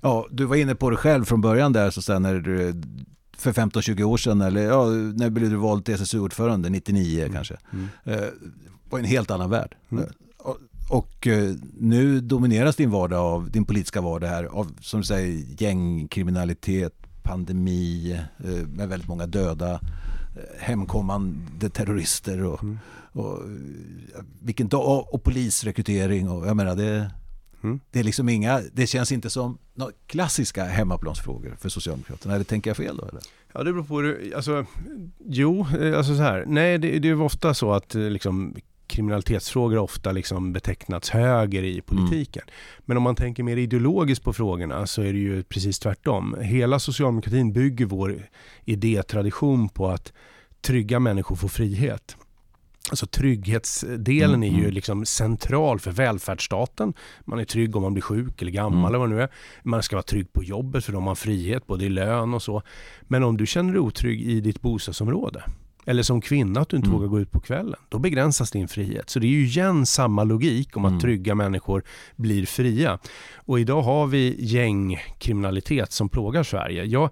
Ja, 0.03 0.27
du 0.31 0.45
var 0.45 0.57
inne 0.57 0.75
på 0.75 0.91
det 0.91 0.97
själv 0.97 1.25
från 1.25 1.41
början 1.41 1.73
där, 1.73 1.91
så 1.91 2.03
sen 2.03 2.23
när 2.23 2.35
du, 2.35 2.73
för 3.41 3.53
15-20 3.53 4.03
år 4.03 4.17
sedan, 4.17 4.41
eller 4.41 4.63
ja, 4.63 4.85
när 5.15 5.31
blev 5.31 5.51
du 5.51 5.57
vald 5.57 5.85
till 5.85 5.95
SSU-ordförande? 5.95 6.69
99 6.71 7.29
kanske. 7.33 7.57
Mm. 7.73 7.89
Eh, 8.05 8.29
var 8.91 8.99
en 8.99 9.05
helt 9.05 9.31
annan 9.31 9.51
värld. 9.51 9.77
Mm. 9.91 10.05
Eh, 10.05 10.11
och, 10.39 10.57
och 10.91 11.27
eh, 11.27 11.55
nu 11.79 12.21
domineras 12.21 12.77
din 12.77 12.91
vardag 12.91 13.21
av, 13.21 13.51
din 13.51 13.65
politiska 13.65 14.01
vardag 14.01 14.29
här 14.29 14.45
av, 14.45 14.73
som 14.81 15.01
du 15.01 15.07
säger, 15.07 15.45
gängkriminalitet, 15.59 16.95
pandemi, 17.23 18.13
eh, 18.45 18.67
med 18.69 18.89
väldigt 18.89 19.09
många 19.09 19.27
döda, 19.27 19.73
eh, 19.73 19.79
hemkommande 20.59 21.71
terrorister 21.71 22.45
och, 22.45 22.63
Mm. 22.63 22.79
och, 23.13 23.39
vilken 24.41 24.69
dag, 24.69 24.87
och, 24.87 25.15
och 25.15 25.23
polisrekrytering 25.25 26.29
och 26.29 26.47
jag 26.47 26.57
menar 26.57 26.77
det, 26.77 27.11
Mm. 27.63 27.81
det 27.91 28.01
är 28.01 28.05
liksom 28.05 28.29
inga, 28.29 28.61
det 28.73 28.87
känns 28.87 29.13
inte 29.13 29.31
som 29.31 29.59
några 29.81 29.93
klassiska 30.07 30.65
hemmaplansfrågor 30.65 31.57
för 31.61 31.69
Socialdemokraterna. 31.69 32.35
Eller 32.35 32.45
tänker 32.45 32.71
jag 32.71 32.77
fel 32.77 32.97
då? 32.97 33.09
Eller? 33.09 33.21
Ja 33.53 33.63
det 33.63 33.73
beror 33.73 33.85
på, 33.85 34.01
hur- 34.01 34.37
alltså, 34.37 34.67
jo, 35.27 35.67
eh, 35.81 35.97
alltså 35.99 36.17
så 36.17 36.23
här, 36.23 36.45
nej 36.47 36.79
det, 36.79 36.99
det 36.99 37.09
är 37.09 37.23
ofta 37.23 37.55
så 37.55 37.73
att 37.73 37.95
eh, 37.95 38.03
liksom 38.03 38.55
kriminalitetsfrågor 38.87 39.77
ofta 39.79 40.13
liksom 40.13 40.53
betecknats 40.53 41.11
höger 41.11 41.63
i 41.63 41.81
politiken. 41.81 42.43
Men 42.81 42.97
om 42.97 43.03
man 43.03 43.15
tänker 43.15 43.43
mer 43.43 43.57
ideologiskt 43.57 44.25
på 44.25 44.33
frågorna 44.33 44.87
så 44.87 45.03
är 45.03 45.13
det 45.13 45.19
ju 45.19 45.43
precis 45.43 45.79
tvärtom. 45.79 46.37
Hela 46.41 46.79
socialdemokratin 46.79 47.53
bygger 47.53 47.87
vår 47.87 48.29
idétradition 48.65 49.69
på 49.69 49.89
att 49.89 50.13
trygga 50.61 51.01
människor 51.01 51.37
får 51.37 51.49
frihet. 51.49 52.17
Alltså 52.91 53.07
trygghetsdelen 53.07 54.35
Mm, 54.35 54.43
är 54.43 54.57
ju 54.59 54.63
mm. 54.65 54.75
liksom 54.75 55.05
central 55.07 55.81
för 55.81 55.91
välfärdsstaten. 55.91 56.93
Man 57.25 57.39
är 57.39 57.45
trygg 57.45 57.77
om 57.77 57.83
man 57.83 57.93
blir 57.95 58.03
sjuk 58.03 58.43
eller 58.43 58.53
gammal 58.53 58.79
Mm. 58.79 58.87
eller 58.89 58.99
vad 58.99 59.09
det 59.11 59.15
nu 59.15 59.23
är. 59.23 59.29
Man 59.63 59.83
ska 59.83 59.97
vara 59.97 60.03
trygg 60.03 60.33
på 60.33 60.45
jobbet 60.45 60.85
för 60.85 60.93
de 60.93 61.07
har 61.07 61.15
frihet 61.15 61.67
både 61.67 61.85
i 61.85 61.89
lön 61.89 62.35
och 62.35 62.43
så. 62.43 62.63
Men 63.03 63.23
om 63.25 63.37
du 63.37 63.47
känner 63.47 63.73
dig 63.73 63.81
otrygg 63.81 64.23
i 64.23 64.41
ditt 64.41 64.61
bostadsområde 64.61 65.43
eller 65.87 66.03
som 66.03 66.21
kvinna 66.21 66.61
att 66.61 66.69
du 66.69 66.77
inte 66.77 66.89
Mm. 66.89 66.97
vågar 67.01 67.09
gå 67.11 67.21
ut 67.21 67.31
på 67.31 67.41
kvällen, 67.41 67.81
då 67.89 67.99
begränsas 67.99 68.51
din 68.51 68.69
frihet. 68.69 69.11
Så 69.11 69.19
det 69.19 69.27
är 69.27 69.31
ju 69.31 69.45
igen 69.47 69.87
samma 69.87 70.25
logik 70.25 70.77
om 70.77 70.85
att 70.85 70.91
Mm. 70.91 71.01
trygga 71.01 71.35
människor 71.35 71.83
blir 72.17 72.47
fria. 72.47 72.99
Och 73.35 73.61
idag 73.61 73.83
har 73.83 74.07
vi 74.07 74.37
gängkriminalitet 74.39 75.93
som 75.93 76.09
plågar 76.09 76.43
Sverige. 76.43 76.85
Jag, 76.85 77.11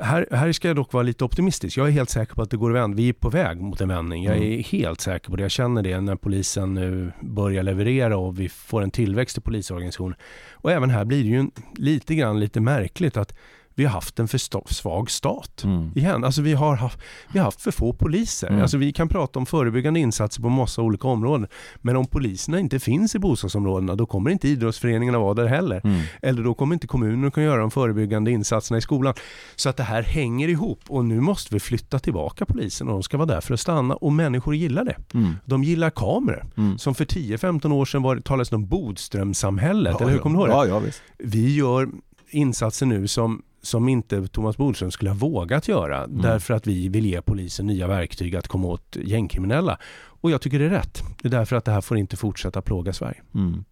här, 0.00 0.26
här 0.30 0.52
ska 0.52 0.68
jag 0.68 0.76
dock 0.76 0.92
vara 0.92 1.02
lite 1.02 1.24
optimistisk. 1.24 1.76
Jag 1.76 1.86
är 1.86 1.90
helt 1.90 2.10
säker 2.10 2.34
på 2.34 2.42
att 2.42 2.50
det 2.50 2.56
går 2.56 2.70
att 2.70 2.76
vända. 2.82 2.96
Vi 2.96 3.08
är 3.08 3.12
på 3.12 3.30
väg 3.30 3.60
mot 3.60 3.80
en 3.80 3.88
vändning. 3.88 4.24
Jag 4.24 4.36
är 4.36 4.62
helt 4.62 5.00
säker 5.00 5.30
på 5.30 5.36
det. 5.36 5.42
Jag 5.42 5.50
känner 5.50 5.82
det 5.82 6.00
när 6.00 6.16
polisen 6.16 6.74
nu 6.74 7.12
börjar 7.20 7.62
leverera 7.62 8.16
och 8.16 8.40
vi 8.40 8.48
får 8.48 8.82
en 8.82 8.90
tillväxt 8.90 9.38
i 9.38 9.40
polisorganisationen. 9.40 10.14
Och 10.52 10.72
även 10.72 10.90
här 10.90 11.04
blir 11.04 11.22
det 11.22 11.28
ju 11.28 11.46
lite 11.76 12.14
grann 12.14 12.40
lite 12.40 12.60
märkligt 12.60 13.16
att 13.16 13.36
vi 13.78 13.84
har 13.84 13.92
haft 13.92 14.18
en 14.18 14.28
för 14.28 14.38
svag 14.74 15.10
stat. 15.10 15.64
Mm. 15.64 15.90
Igen, 15.94 16.24
alltså 16.24 16.42
vi 16.42 16.54
har 16.54 16.76
haft, 16.76 16.98
vi 17.32 17.38
har 17.38 17.44
haft 17.44 17.60
för 17.60 17.70
få 17.70 17.92
poliser. 17.92 18.48
Mm. 18.48 18.62
Alltså 18.62 18.76
vi 18.76 18.92
kan 18.92 19.08
prata 19.08 19.38
om 19.38 19.46
förebyggande 19.46 20.00
insatser 20.00 20.42
på 20.42 20.48
massa 20.48 20.82
olika 20.82 21.08
områden. 21.08 21.46
Men 21.76 21.96
om 21.96 22.06
poliserna 22.06 22.58
inte 22.58 22.78
finns 22.78 23.14
i 23.14 23.18
bostadsområdena 23.18 23.94
då 23.94 24.06
kommer 24.06 24.30
inte 24.30 24.48
idrottsföreningarna 24.48 25.18
vara 25.18 25.34
där 25.34 25.46
heller. 25.46 25.80
Mm. 25.84 26.00
Eller 26.22 26.42
då 26.42 26.54
kommer 26.54 26.74
inte 26.74 26.86
kommunen 26.86 27.30
kunna 27.30 27.46
göra 27.46 27.60
de 27.60 27.70
förebyggande 27.70 28.30
insatserna 28.30 28.78
i 28.78 28.80
skolan. 28.80 29.14
Så 29.56 29.68
att 29.68 29.76
det 29.76 29.82
här 29.82 30.02
hänger 30.02 30.48
ihop 30.48 30.80
och 30.88 31.04
nu 31.04 31.20
måste 31.20 31.54
vi 31.54 31.60
flytta 31.60 31.98
tillbaka 31.98 32.46
polisen 32.46 32.88
och 32.88 32.92
de 32.92 33.02
ska 33.02 33.16
vara 33.16 33.26
där 33.26 33.40
för 33.40 33.54
att 33.54 33.60
stanna 33.60 33.94
och 33.94 34.12
människor 34.12 34.54
gillar 34.54 34.84
det. 34.84 34.96
Mm. 35.14 35.34
De 35.44 35.64
gillar 35.64 35.90
kameror. 35.90 36.46
Mm. 36.56 36.78
Som 36.78 36.94
för 36.94 37.04
10-15 37.04 37.72
år 37.72 37.84
sedan 37.84 38.02
var, 38.02 38.16
talades 38.16 38.48
det 38.48 38.56
om 38.56 38.66
Bodströmsamhället, 38.66 39.92
Ja, 39.92 40.00
eller 40.00 40.10
hur 40.10 40.18
ja. 40.18 40.22
kommer 40.22 40.38
du 40.38 40.44
ihåg 40.44 40.48
det? 40.48 40.68
Ja, 40.68 40.74
ja, 40.74 40.78
visst. 40.78 41.02
Vi 41.18 41.54
gör 41.54 41.88
insatser 42.30 42.86
nu 42.86 43.08
som, 43.08 43.42
som 43.62 43.88
inte 43.88 44.26
Thomas 44.28 44.56
Bodström 44.56 44.90
skulle 44.90 45.10
ha 45.10 45.16
vågat 45.16 45.68
göra 45.68 46.04
Mm. 46.04 46.22
därför 46.22 46.54
att 46.54 46.66
vi 46.66 46.88
vill 46.88 47.06
ge 47.06 47.22
polisen 47.22 47.66
nya 47.66 47.86
verktyg 47.86 48.36
att 48.36 48.48
komma 48.48 48.68
åt 48.68 48.96
gängkriminella. 49.02 49.78
Och 50.20 50.30
jag 50.30 50.40
tycker 50.40 50.58
det 50.58 50.64
är 50.64 50.70
rätt. 50.70 51.02
Det 51.22 51.28
är 51.28 51.32
därför 51.32 51.56
att 51.56 51.64
det 51.64 51.72
här 51.72 51.80
får 51.80 51.98
inte 51.98 52.16
fortsätta 52.16 52.62
plåga 52.62 52.92
Sverige. 52.92 53.22
Mm. 53.34 53.64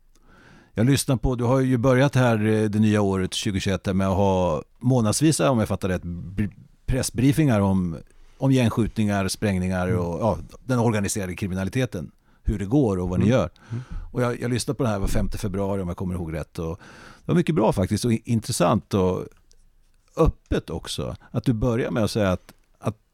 Jag 0.75 0.87
lyssnar 0.87 1.16
på, 1.16 1.35
du 1.35 1.44
har 1.44 1.61
ju 1.61 1.77
börjat 1.77 2.14
här 2.14 2.46
eh, 2.46 2.64
det 2.64 2.79
nya 2.79 3.01
året 3.01 3.31
2021 3.31 3.87
med 3.94 4.09
att 4.09 4.16
ha 4.16 4.62
månadsvisa, 4.81 5.51
om 5.51 5.59
jag 5.59 5.68
fattar 5.68 5.88
rätt, 5.88 6.03
br- 6.05 6.53
pressbriefingar 6.87 7.61
om, 7.61 7.96
om 8.38 8.53
gängskjutningar, 8.53 9.29
sprängningar 9.29 9.88
Mm. 9.88 10.01
och 10.01 10.20
ja, 10.20 10.38
den 10.64 10.79
organiserade 10.79 11.35
kriminaliteten. 11.35 12.11
Hur 12.44 12.59
det 12.59 12.64
går 12.66 12.96
och 12.99 13.09
vad 13.09 13.18
ni 13.18 13.25
Mm. 13.27 13.38
gör. 13.38 13.51
Mm. 13.70 13.83
Och 14.12 14.22
jag, 14.22 14.40
jag 14.40 14.51
lyssnade 14.51 14.77
på 14.77 14.83
det 14.83 14.88
här 14.88 14.99
var 14.99 15.07
5 15.07 15.29
februari 15.29 15.83
om 15.83 15.88
jag 15.88 15.96
kommer 15.96 16.14
ihåg 16.14 16.33
rätt. 16.35 16.59
Och 16.59 16.79
det 17.25 17.33
var 17.33 17.35
mycket 17.35 17.55
bra 17.55 17.72
faktiskt 17.72 18.05
och 18.05 18.12
intressant 18.12 18.94
och 18.94 19.25
öppet 20.16 20.70
också. 20.70 21.16
Att 21.31 21.44
du 21.44 21.52
börjar 21.52 21.90
med 21.90 22.05
att 22.05 22.11
säga 22.11 22.33
att 22.33 22.52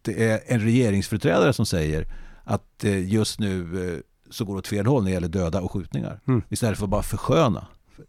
det 0.02 0.30
är 0.30 0.40
en 0.46 0.60
regeringsföreträdare 0.60 1.52
som 1.52 1.66
säger 1.66 2.06
att 2.44 2.84
eh, 2.84 3.08
just 3.08 3.38
nu 3.38 3.88
eh, 3.90 4.00
så 4.30 4.44
går 4.44 4.54
det 4.54 4.58
åt 4.58 4.66
fel 4.66 4.86
håll 4.86 5.02
när 5.02 5.10
det 5.10 5.14
gäller 5.14 5.28
döda 5.28 5.60
och 5.60 5.72
skjutningar. 5.72 6.20
Mm. 6.26 6.42
Istället 6.48 6.78
för 6.78 6.84
att 6.84 6.90
bara 6.90 7.02
försköna. 7.02 7.66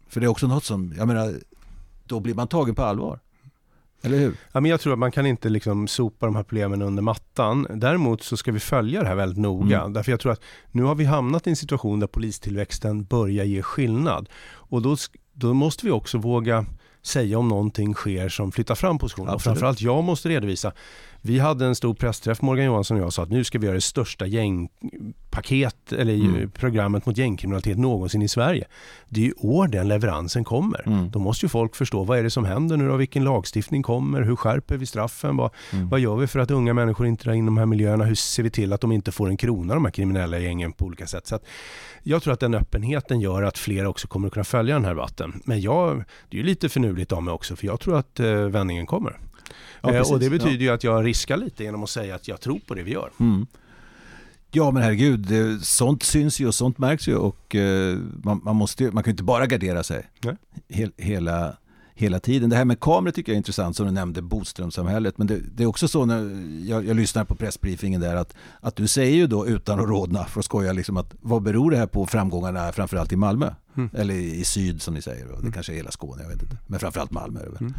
För 0.08 0.20
det 0.20 0.26
är 0.26 0.28
också 0.28 0.46
något 0.46 0.64
som, 0.64 0.94
jag 0.98 1.08
menar, 1.08 1.34
då 2.04 2.20
blir 2.20 2.34
man 2.34 2.48
tagen 2.48 2.74
på 2.74 2.82
allvar. 2.82 3.20
Eller 4.02 4.18
hur? 4.18 4.36
Ja, 4.52 4.60
men 4.60 4.70
jag 4.70 4.80
tror 4.80 4.92
att 4.92 4.98
man 4.98 5.12
kan 5.12 5.26
inte 5.26 5.48
liksom 5.48 5.88
sopa 5.88 6.26
de 6.26 6.36
här 6.36 6.42
problemen 6.42 6.82
under 6.82 7.02
mattan. 7.02 7.66
Däremot 7.70 8.22
så 8.22 8.36
ska 8.36 8.52
vi 8.52 8.60
följa 8.60 9.02
det 9.02 9.08
här 9.08 9.14
väldigt 9.14 9.38
noga. 9.38 9.80
Mm. 9.80 9.92
Därför 9.92 10.10
jag 10.10 10.20
tror 10.20 10.32
att 10.32 10.42
nu 10.70 10.82
har 10.82 10.94
vi 10.94 11.04
hamnat 11.04 11.46
i 11.46 11.50
en 11.50 11.56
situation 11.56 12.00
där 12.00 12.06
polistillväxten 12.06 13.04
börjar 13.04 13.44
ge 13.44 13.62
skillnad. 13.62 14.28
Och 14.46 14.82
då, 14.82 14.96
då 15.32 15.54
måste 15.54 15.86
vi 15.86 15.92
också 15.92 16.18
våga 16.18 16.66
säga 17.06 17.38
om 17.38 17.48
någonting 17.48 17.94
sker 17.94 18.28
som 18.28 18.52
flyttar 18.52 18.74
fram 18.74 18.98
positionen. 18.98 19.28
Och 19.28 19.34
Absolut. 19.34 19.54
framförallt 19.54 19.80
jag 19.80 20.04
måste 20.04 20.28
redovisa. 20.28 20.72
Vi 21.26 21.38
hade 21.38 21.66
en 21.66 21.74
stor 21.74 21.94
pressträff, 21.94 22.42
Morgan 22.42 22.66
Johansson 22.66 22.96
och 22.96 23.02
jag 23.02 23.12
sa 23.12 23.22
att 23.22 23.30
nu 23.30 23.44
ska 23.44 23.58
vi 23.58 23.66
göra 23.66 23.74
det 23.74 23.80
största 23.80 24.26
gängpaket 24.26 25.92
eller 25.92 26.14
Mm. 26.14 26.50
programmet 26.50 27.06
mot 27.06 27.16
gängkriminalitet 27.18 27.78
någonsin 27.78 28.22
i 28.22 28.28
Sverige. 28.28 28.64
Det 29.08 29.20
är 29.20 29.24
ju 29.24 29.32
år 29.38 29.68
den 29.68 29.88
leveransen 29.88 30.44
kommer. 30.44 30.82
Mm. 30.88 31.10
Då 31.10 31.18
måste 31.18 31.44
ju 31.46 31.48
folk 31.50 31.76
förstå 31.76 32.04
vad 32.04 32.18
är 32.18 32.22
det 32.22 32.30
som 32.30 32.44
händer 32.44 32.76
nu 32.76 32.88
då, 32.88 32.96
vilken 32.96 33.24
lagstiftning 33.24 33.82
kommer, 33.82 34.22
hur 34.22 34.36
skärper 34.36 34.76
vi 34.76 34.86
straffen, 34.86 35.36
vad, 35.36 35.50
Mm. 35.72 35.88
vad 35.88 36.00
gör 36.00 36.16
vi 36.16 36.26
för 36.26 36.38
att 36.38 36.50
unga 36.50 36.74
människor 36.74 37.06
inte 37.06 37.24
drar 37.24 37.32
in 37.32 37.46
de 37.46 37.56
här 37.58 37.66
miljöerna, 37.66 38.04
hur 38.04 38.14
ser 38.14 38.42
vi 38.42 38.50
till 38.50 38.72
att 38.72 38.80
de 38.80 38.92
inte 38.92 39.12
får 39.12 39.28
en 39.28 39.36
krona 39.36 39.74
de 39.74 39.84
här 39.84 39.92
kriminella 39.92 40.38
gängen 40.38 40.72
på 40.72 40.84
olika 40.84 41.06
sätt. 41.06 41.26
Så 41.26 41.38
jag 42.02 42.22
tror 42.22 42.32
att 42.34 42.40
den 42.40 42.54
öppenheten 42.54 43.20
gör 43.20 43.42
att 43.42 43.58
fler 43.58 43.86
också 43.86 44.08
kommer 44.08 44.26
att 44.26 44.32
kunna 44.34 44.44
följa 44.44 44.74
den 44.74 44.84
här 44.84 44.90
debatten. 44.94 45.42
Men 45.44 45.60
jag, 45.60 46.04
det 46.28 46.36
är 46.36 46.40
ju 46.40 46.46
lite 46.46 46.68
finurligt 46.68 47.12
av 47.12 47.22
mig 47.22 47.34
också 47.34 47.56
för 47.56 47.66
jag 47.66 47.80
tror 47.80 47.96
att 47.98 48.20
eh, 48.20 48.34
vändningen 48.34 48.86
kommer. 48.86 49.18
Ja, 49.80 49.94
eh, 49.94 50.12
och 50.12 50.20
det 50.20 50.30
betyder 50.30 50.64
ju 50.64 50.68
att 50.68 50.84
jag 50.84 51.06
riskar 51.06 51.36
lite 51.36 51.64
genom 51.64 51.82
att 51.82 51.90
säga 51.90 52.14
att 52.14 52.28
jag 52.28 52.40
tror 52.40 52.60
på 52.66 52.74
det 52.74 52.82
vi 52.82 52.92
gör. 52.92 53.10
Mm. 53.20 53.46
Ja 54.56 54.70
men 54.70 54.82
herregud, 54.82 55.28
sånt 55.62 56.02
syns 56.02 56.40
ju 56.40 56.46
och 56.46 56.54
sånt 56.54 56.78
märks 56.78 57.08
ju 57.08 57.16
och 57.16 57.54
eh, 57.54 57.98
man, 58.22 58.40
man, 58.44 58.56
måste, 58.56 58.84
man 58.84 59.02
kan 59.02 59.10
ju 59.10 59.12
inte 59.12 59.22
bara 59.22 59.46
gardera 59.46 59.82
sig. 59.82 60.06
Hel, 60.68 60.92
hela, 60.96 61.56
hela 61.94 62.20
tiden. 62.20 62.50
Det 62.50 62.56
här 62.56 62.64
med 62.64 62.80
kameror 62.80 63.12
tycker 63.12 63.32
jag 63.32 63.34
är 63.34 63.38
intressant 63.38 63.76
som 63.76 63.86
du 63.86 63.92
nämnde, 63.92 64.22
Bodströmsamhället. 64.22 65.18
Men 65.18 65.26
det, 65.26 65.40
det 65.54 65.62
är 65.62 65.66
också 65.66 65.88
så 65.88 66.04
när 66.04 66.46
jag, 66.68 66.86
jag 66.86 66.96
lyssnar 66.96 67.24
på 67.24 67.34
pressbriefingen 67.34 68.00
där 68.00 68.16
att, 68.16 68.34
att 68.60 68.76
du 68.76 68.88
säger 68.88 69.16
ju 69.16 69.26
då 69.26 69.46
utan 69.46 69.80
att 69.80 69.88
rodna 69.88 70.24
för 70.24 70.40
att 70.40 70.44
skoja 70.44 70.72
liksom 70.72 70.96
att 70.96 71.14
vad 71.20 71.42
beror 71.42 71.70
det 71.70 71.76
här 71.76 71.86
på 71.86 72.06
framgångarna 72.06 72.72
framförallt 72.72 73.12
i 73.12 73.16
Malmö? 73.16 73.54
Mm. 73.76 73.90
Eller 73.92 74.14
i 74.14 74.44
syd 74.44 74.82
som 74.82 74.94
ni 74.94 75.02
säger, 75.02 75.28
det 75.42 75.52
kanske 75.52 75.72
är 75.72 75.76
hela 75.76 75.90
Skåne, 75.90 76.22
jag 76.22 76.30
vet 76.30 76.42
inte. 76.42 76.56
Men 76.66 76.80
framförallt 76.80 77.10
Malmö 77.10 77.40
är 77.40 77.44
det 77.44 77.50
väl. 77.50 77.60
Mm. 77.60 77.74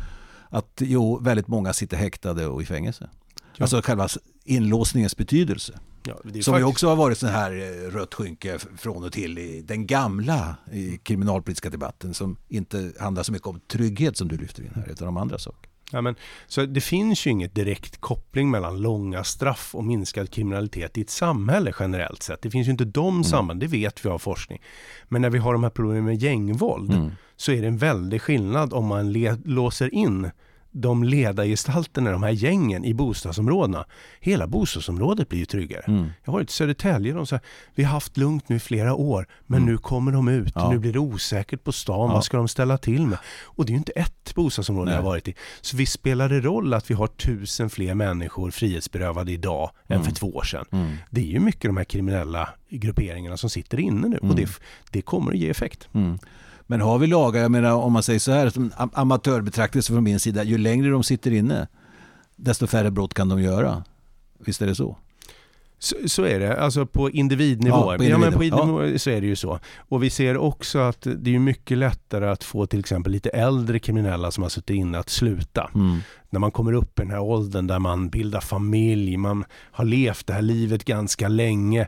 Att 0.58 0.82
jo, 0.82 1.20
väldigt 1.20 1.48
många 1.48 1.74
sitter 1.74 1.98
häktade 1.98 2.48
och 2.48 2.62
i 2.62 2.66
fängelse. 2.66 3.10
Ja. 3.56 3.64
Alltså 3.64 3.82
själva 3.82 4.08
inlåsningens 4.44 5.18
betydelse. 5.18 5.80
Ja, 6.08 6.14
Som 6.24 6.32
ju 6.34 6.42
faktiskt- 6.44 6.68
också 6.68 6.88
har 6.88 6.96
varit 6.96 7.18
sån 7.18 7.30
här 7.30 7.52
eh, 7.52 7.92
rött 7.92 8.14
skynke 8.14 8.58
från 8.78 9.04
och 9.04 9.12
till 9.14 9.38
i 9.38 9.62
den 9.62 9.88
gamla 9.88 10.56
i 10.72 10.98
kriminalpolitiska 11.04 11.70
debatten 11.70 12.14
som 12.14 12.38
inte 12.48 12.92
handlar 13.00 13.24
så 13.24 13.32
mycket 13.32 13.48
om 13.48 13.60
trygghet 13.60 14.18
som 14.18 14.28
du 14.28 14.38
lyfter 14.38 14.64
in 14.64 14.72
här 14.76 14.90
utan 14.92 15.08
om 15.08 15.18
andra 15.18 15.38
saker. 15.38 15.70
Ja, 15.92 16.02
men, 16.02 16.16
så 16.48 16.66
det 16.66 16.82
finns 16.82 17.28
ju 17.28 17.32
inget 17.32 17.56
direkt 17.56 18.02
koppling 18.02 18.52
mellan 18.52 18.82
långa 18.82 19.24
straff 19.24 19.76
och 19.76 19.84
minskad 19.84 20.30
kriminalitet 20.32 20.98
i 20.98 21.02
ett 21.02 21.10
samhälle 21.10 21.74
generellt 21.80 22.24
sett. 22.24 22.42
Det 22.42 22.52
finns 22.52 22.68
ju 22.68 22.72
inte 22.72 22.86
de 22.86 23.24
samband, 23.24 23.60
det 23.60 23.68
vet 23.68 24.06
vi 24.06 24.10
av 24.10 24.20
forskning. 24.20 24.62
Men 25.08 25.22
när 25.22 25.30
vi 25.30 25.38
har 25.38 25.54
de 25.54 25.64
här 25.64 25.70
problemen 25.70 26.06
med 26.06 26.22
gängvåld 26.22 26.94
Mm. 26.94 27.12
så 27.36 27.52
är 27.52 27.62
det 27.62 27.68
en 27.68 27.78
väldig 27.78 28.22
skillnad 28.22 28.74
om 28.74 28.86
man 28.86 29.14
låser 29.44 29.94
in 29.94 30.32
de 30.78 31.04
ledargestalterna, 31.04 32.12
de 32.12 32.24
här 32.24 32.32
gängen 32.32 32.86
i 32.86 32.94
bostadsområdena. 32.94 33.86
Hela 34.20 34.48
bostadsområdet 34.48 35.30
blir 35.30 35.40
ju 35.40 35.46
tryggare. 35.46 35.84
Mm. 35.88 36.04
Jag 36.24 36.32
har 36.32 36.34
varit 36.34 36.50
i 36.50 36.54
Södertälje 36.54 37.12
och 37.12 37.18
de 37.18 37.28
säger 37.28 37.44
vi 37.76 37.84
har 37.84 37.92
haft 37.92 38.18
lugnt 38.18 38.50
nu 38.50 38.56
i 38.56 38.60
flera 38.60 38.94
år 38.96 39.28
men 39.46 39.58
Mm. 39.62 39.72
nu 39.72 39.78
kommer 39.78 40.12
de 40.12 40.28
ut, 40.28 40.52
Ja. 40.56 40.72
nu 40.72 40.80
blir 40.80 40.94
det 40.94 41.00
osäkert 41.00 41.64
på 41.64 41.72
stan, 41.72 42.08
Ja. 42.10 42.14
vad 42.14 42.24
ska 42.24 42.38
de 42.38 42.48
ställa 42.48 42.78
till 42.78 43.08
med? 43.08 43.18
Och 43.44 43.66
det 43.66 43.70
är 43.70 43.74
ju 43.74 43.78
inte 43.78 43.92
ett 43.92 44.36
bostadsområde 44.36 44.92
jag 44.92 44.98
har 44.98 45.04
Nej. 45.04 45.10
varit 45.10 45.28
i. 45.28 45.34
Så 45.62 45.78
visst 45.78 45.94
spelar 45.94 46.30
det 46.30 46.40
roll 46.42 46.74
att 46.74 46.90
vi 46.92 46.94
har 46.94 47.08
tusen 47.08 47.70
fler 47.70 47.94
människor 47.94 48.52
frihetsberövade 48.52 49.32
idag 49.32 49.72
än 49.88 49.96
Mm. 49.96 50.06
för 50.06 50.12
två 50.16 50.36
år 50.36 50.44
sedan. 50.44 50.66
Mm. 50.72 50.96
Det 51.10 51.22
är 51.22 51.26
ju 51.26 51.40
mycket 51.40 51.62
de 51.64 51.78
här 51.78 51.84
kriminella 51.84 52.50
grupperingarna 52.70 53.38
som 53.38 53.50
sitter 53.50 53.80
inne 53.80 54.08
nu 54.08 54.18
Mm. 54.18 54.30
och 54.30 54.36
det, 54.36 54.50
det 54.92 55.02
kommer 55.02 55.32
att 55.32 55.38
ge 55.38 55.50
effekt. 55.50 55.88
Men 56.68 56.82
har 56.82 57.00
vi 57.00 57.08
lagar, 57.08 57.42
jag 57.42 57.52
menar 57.52 57.72
om 57.72 57.94
man 57.94 58.04
säger 58.04 58.20
så 58.20 58.32
här, 58.32 58.50
som 58.50 58.72
am- 58.78 58.90
amatörbetraktelse 58.94 59.94
från 59.94 60.04
min 60.04 60.20
sida, 60.20 60.44
ju 60.44 60.58
längre 60.58 60.90
de 60.90 61.04
sitter 61.04 61.32
inne, 61.32 61.68
desto 62.36 62.68
färre 62.68 62.92
brott 62.92 63.14
kan 63.14 63.30
de 63.30 63.42
göra. 63.42 63.84
Visst 64.40 64.62
är 64.62 64.68
det 64.68 64.76
så? 64.76 64.98
Så, 65.80 65.96
så 66.08 66.24
är 66.24 66.40
det, 66.40 66.60
alltså 66.62 66.86
på 66.86 67.10
individnivå. 67.12 67.92
Ja, 67.92 67.98
på 67.98 68.04
ja, 68.04 68.18
men 68.18 68.34
på 68.34 68.44
individnivå. 68.44 68.64
individnivå 68.64 69.00
så 69.00 69.10
är 69.10 69.22
det 69.22 69.28
ju 69.28 69.36
så. 69.36 69.60
Och 69.78 70.04
vi 70.04 70.10
ser 70.10 70.38
också 70.38 70.80
att 70.80 71.08
det 71.18 71.36
är 71.36 71.40
mycket 71.40 71.78
lättare 71.78 72.28
att 72.30 72.44
få 72.44 72.66
till 72.66 72.80
exempel 72.80 73.12
lite 73.12 73.30
äldre 73.30 73.80
kriminella 73.80 74.32
som 74.32 74.44
har 74.44 74.50
suttit 74.50 74.76
inne 74.76 75.00
att 75.00 75.10
sluta. 75.10 75.70
Mm. 75.76 76.00
När 76.36 76.40
man 76.40 76.52
kommer 76.52 76.74
upp 76.74 77.00
i 77.00 77.02
den 77.02 77.12
här 77.12 77.20
åldern 77.20 77.68
där 77.68 77.80
man 77.80 78.10
bildar 78.10 78.42
familj, 78.42 79.18
man 79.18 79.46
har 79.72 79.86
levt 79.86 80.28
det 80.28 80.34
här 80.34 80.42
livet 80.42 80.86
ganska 80.86 81.28
länge, 81.28 81.88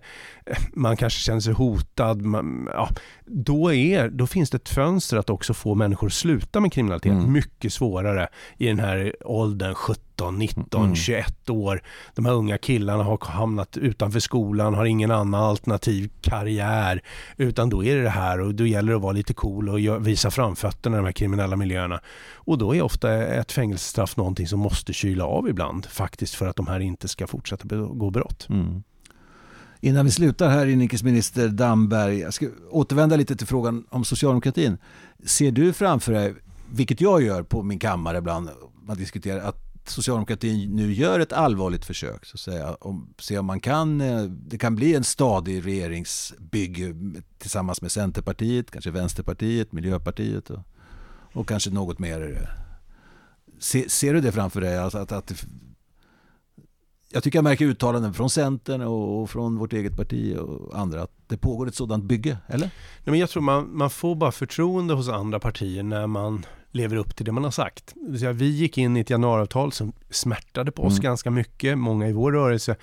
man 0.73 0.97
kanske 0.97 1.19
känner 1.19 1.39
sig 1.39 1.53
hotad. 1.53 2.21
Man, 2.21 2.69
ja, 2.73 2.89
då, 3.25 3.73
är, 3.73 4.09
då 4.09 4.27
finns 4.27 4.49
det 4.49 4.57
ett 4.57 4.69
fönster 4.69 5.17
att 5.17 5.29
också 5.29 5.53
få 5.53 5.75
människor 5.75 6.07
att 6.07 6.13
sluta 6.13 6.59
med 6.59 6.73
kriminalitet. 6.73 7.11
Mm. 7.11 7.31
Mycket 7.31 7.73
svårare 7.73 8.27
i 8.57 8.67
den 8.67 8.79
här 8.79 9.15
åldern 9.25 9.75
17, 9.75 10.39
19, 10.39 10.83
Mm. 10.83 10.95
21 10.95 11.49
år. 11.49 11.81
De 12.15 12.25
här 12.25 12.33
unga 12.33 12.57
killarna 12.57 13.03
har 13.03 13.19
hamnat 13.21 13.77
utanför 13.77 14.19
skolan, 14.19 14.73
har 14.73 14.85
ingen 14.85 15.11
annan 15.11 15.43
alternativ 15.43 16.09
karriär. 16.21 17.01
Utan 17.37 17.69
då 17.69 17.83
är 17.83 17.95
det 17.95 18.03
det 18.03 18.09
här 18.09 18.39
och 18.39 18.55
då 18.55 18.65
gäller 18.65 18.91
det 18.91 18.95
att 18.95 19.01
vara 19.01 19.11
lite 19.11 19.33
cool 19.33 19.69
och 19.69 20.07
visa 20.07 20.31
framfötterna 20.31 20.95
i 20.95 20.99
de 20.99 21.05
här 21.05 21.11
kriminella 21.11 21.55
miljöerna. 21.55 21.99
Och 22.33 22.57
då 22.57 22.75
är 22.75 22.81
ofta 22.81 23.13
ett 23.25 23.51
fängelsestraff 23.51 24.17
någonting 24.17 24.36
som 24.45 24.59
måste 24.59 24.93
kyla 24.93 25.25
av 25.25 25.49
ibland 25.49 25.85
faktiskt 25.85 26.35
för 26.35 26.47
att 26.47 26.55
de 26.55 26.67
här 26.67 26.79
inte 26.79 27.07
ska 27.07 27.27
fortsätta 27.27 27.65
begå 27.65 28.09
brott. 28.09 28.47
Mm. 28.49 28.83
Innan 29.79 30.05
vi 30.05 30.11
slutar 30.11 30.49
här 30.49 30.67
inrikesminister 30.67 31.47
Damberg, 31.47 32.19
jag 32.19 32.33
ska 32.33 32.47
återvända 32.69 33.15
lite 33.15 33.35
till 33.35 33.47
frågan 33.47 33.85
om 33.89 34.05
socialdemokratin. 34.05 34.77
Ser 35.25 35.51
du 35.51 35.73
framför 35.73 36.11
dig, 36.11 36.35
vilket 36.71 37.01
jag 37.01 37.21
gör 37.23 37.43
på 37.43 37.63
min 37.63 37.79
kammare 37.79 38.17
ibland, 38.17 38.49
man 38.83 38.97
diskuterar 38.97 39.39
att 39.39 39.67
socialdemokratin 39.89 40.75
nu 40.75 40.93
gör 40.93 41.19
ett 41.19 41.33
allvarligt 41.33 41.85
försök 41.85 42.25
så 42.25 42.35
att 42.35 42.39
säga, 42.39 42.73
om, 42.73 43.13
se 43.19 43.37
om 43.37 43.45
man 43.45 43.59
kan, 43.59 44.01
eh, 44.01 44.21
det 44.23 44.57
kan 44.57 44.75
bli 44.75 44.95
en 44.95 45.03
stadig 45.03 45.65
regeringsbygge 45.65 46.95
tillsammans 47.37 47.81
med 47.81 47.91
Centerpartiet, 47.91 48.71
kanske 48.71 48.91
Vänsterpartiet, 48.91 49.71
Miljöpartiet 49.71 50.49
och, 50.49 50.59
och 51.33 51.47
kanske 51.47 51.69
något 51.69 51.99
mer. 51.99 52.49
Se, 53.59 53.89
ser 53.89 54.13
du 54.13 54.21
det 54.21 54.31
framför 54.31 54.61
dig? 54.61 54.77
Alltså 54.77 54.97
att, 54.97 55.11
att 55.11 55.45
jag 57.09 57.23
tycker 57.23 57.37
jag 57.37 57.43
märker 57.43 57.65
uttalanden 57.65 58.13
från 58.13 58.29
Centern 58.29 58.81
och 58.81 59.21
och 59.21 59.29
från 59.29 59.57
vårt 59.57 59.73
eget 59.73 59.97
parti 59.97 60.37
och 60.37 60.79
andra 60.79 61.01
att 61.01 61.11
det 61.27 61.37
pågår 61.37 61.67
ett 61.67 61.75
sådant 61.75 62.03
bygge, 62.03 62.37
eller? 62.47 62.65
Nej, 62.67 63.11
men 63.11 63.19
jag 63.19 63.29
tror 63.29 63.43
man, 63.43 63.77
man 63.77 63.89
får 63.89 64.15
bara 64.15 64.31
förtroende 64.31 64.93
hos 64.93 65.09
andra 65.09 65.39
partier 65.39 65.83
när 65.83 66.07
man 66.07 66.45
lever 66.71 66.95
upp 66.95 67.15
till 67.15 67.25
det 67.25 67.31
man 67.31 67.43
har 67.43 67.51
sagt. 67.51 67.93
Det 67.95 68.33
vi 68.33 68.45
gick 68.45 68.77
in 68.77 68.97
i 68.97 68.99
ett 68.99 69.09
januariavtal 69.09 69.71
som 69.71 69.93
smärtade 70.09 70.71
på 70.71 70.83
oss 70.83 70.93
Mm. 70.93 71.03
ganska 71.03 71.31
mycket. 71.31 71.77
Många 71.77 72.07
i 72.07 72.13
vår 72.13 72.31
rörelse 72.31 72.75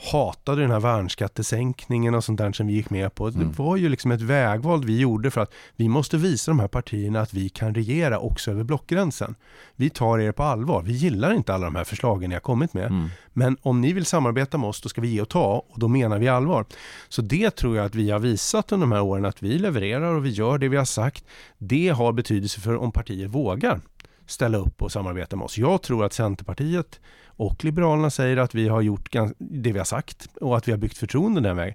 hatade 0.00 0.62
den 0.62 0.70
här 0.70 0.80
värnskattesänkningen 0.80 2.14
och 2.14 2.24
sånt 2.24 2.38
där 2.38 2.52
som 2.52 2.66
vi 2.66 2.72
gick 2.72 2.90
med 2.90 3.14
på. 3.14 3.26
Mm. 3.26 3.38
Det 3.38 3.58
var 3.58 3.76
ju 3.76 3.88
liksom 3.88 4.10
ett 4.10 4.20
vägval 4.20 4.84
vi 4.84 4.98
gjorde 4.98 5.30
för 5.30 5.40
att 5.40 5.52
vi 5.76 5.88
måste 5.88 6.16
visa 6.16 6.50
de 6.50 6.60
här 6.60 6.68
partierna 6.68 7.20
att 7.20 7.34
vi 7.34 7.48
kan 7.48 7.74
regera 7.74 8.18
också 8.18 8.50
över 8.50 8.64
blockgränsen. 8.64 9.34
Vi 9.76 9.90
tar 9.90 10.18
er 10.18 10.32
på 10.32 10.42
allvar. 10.42 10.82
Vi 10.82 10.92
gillar 10.92 11.32
inte 11.32 11.54
alla 11.54 11.64
de 11.64 11.74
här 11.74 11.84
förslagen 11.84 12.28
ni 12.30 12.34
har 12.34 12.40
kommit 12.40 12.74
med. 12.74 12.86
Mm. 12.86 13.08
Men 13.32 13.56
om 13.62 13.80
ni 13.80 13.92
vill 13.92 14.06
samarbeta 14.06 14.58
med 14.58 14.68
oss, 14.68 14.80
då 14.80 14.88
ska 14.88 15.00
vi 15.00 15.08
ge 15.08 15.20
och 15.20 15.28
ta 15.28 15.64
och 15.68 15.78
då 15.78 15.88
menar 15.88 16.18
vi 16.18 16.28
allvar. 16.28 16.64
Så 17.08 17.22
det 17.22 17.50
tror 17.50 17.76
jag 17.76 17.86
att 17.86 17.94
vi 17.94 18.10
har 18.10 18.18
visat 18.18 18.72
under 18.72 18.86
de 18.86 18.92
här 18.92 19.02
åren, 19.02 19.24
att 19.24 19.42
vi 19.42 19.58
levererar 19.58 20.14
och 20.14 20.24
vi 20.24 20.30
gör 20.30 20.58
det 20.58 20.68
vi 20.68 20.76
har 20.76 20.84
sagt. 20.84 21.24
Det 21.58 21.88
har 21.88 22.12
betydelse 22.12 22.60
för 22.60 22.76
om 22.76 22.92
partier 22.92 23.26
vågar 23.26 23.80
ställa 24.26 24.58
upp 24.58 24.82
och 24.82 24.92
samarbeta 24.92 25.36
med 25.36 25.44
oss. 25.44 25.58
Jag 25.58 25.82
tror 25.82 26.04
att 26.04 26.12
Centerpartiet 26.12 27.00
och 27.38 27.64
Liberalerna 27.64 28.10
säger 28.10 28.36
att 28.36 28.54
vi 28.54 28.68
har 28.68 28.80
gjort 28.80 29.16
det 29.38 29.72
vi 29.72 29.78
har 29.78 29.84
sagt 29.84 30.28
och 30.40 30.56
att 30.56 30.68
vi 30.68 30.72
har 30.72 30.78
byggt 30.78 30.98
förtroende 30.98 31.40
den 31.40 31.56
vägen. 31.56 31.74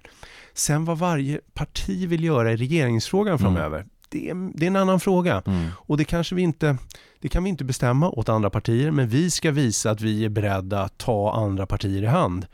Sen 0.54 0.84
vad 0.84 0.98
varje 0.98 1.40
parti 1.54 2.08
vill 2.08 2.24
göra 2.24 2.52
i 2.52 2.56
regeringsfrågan 2.56 3.38
framöver, 3.38 3.86
det, 4.08 4.30
är, 4.30 4.50
det 4.54 4.66
är 4.66 4.70
en 4.70 4.76
annan 4.76 5.00
fråga. 5.00 5.42
Mm. 5.46 5.68
Och 5.76 5.96
det 5.96 6.04
kanske 6.04 6.34
vi 6.34 6.42
inte, 6.42 6.76
det 7.20 7.28
kan 7.28 7.44
vi 7.44 7.50
inte 7.50 7.64
bestämma 7.64 8.10
åt 8.10 8.28
andra 8.28 8.50
partier, 8.50 8.90
men 8.90 9.08
vi 9.08 9.30
ska 9.30 9.50
visa 9.50 9.90
att 9.90 10.00
vi 10.00 10.24
är 10.24 10.28
beredda 10.28 10.82
att 10.82 10.98
ta 10.98 11.32
andra 11.32 11.66
partier 11.66 12.02
i 12.02 12.06
hand. 12.06 12.46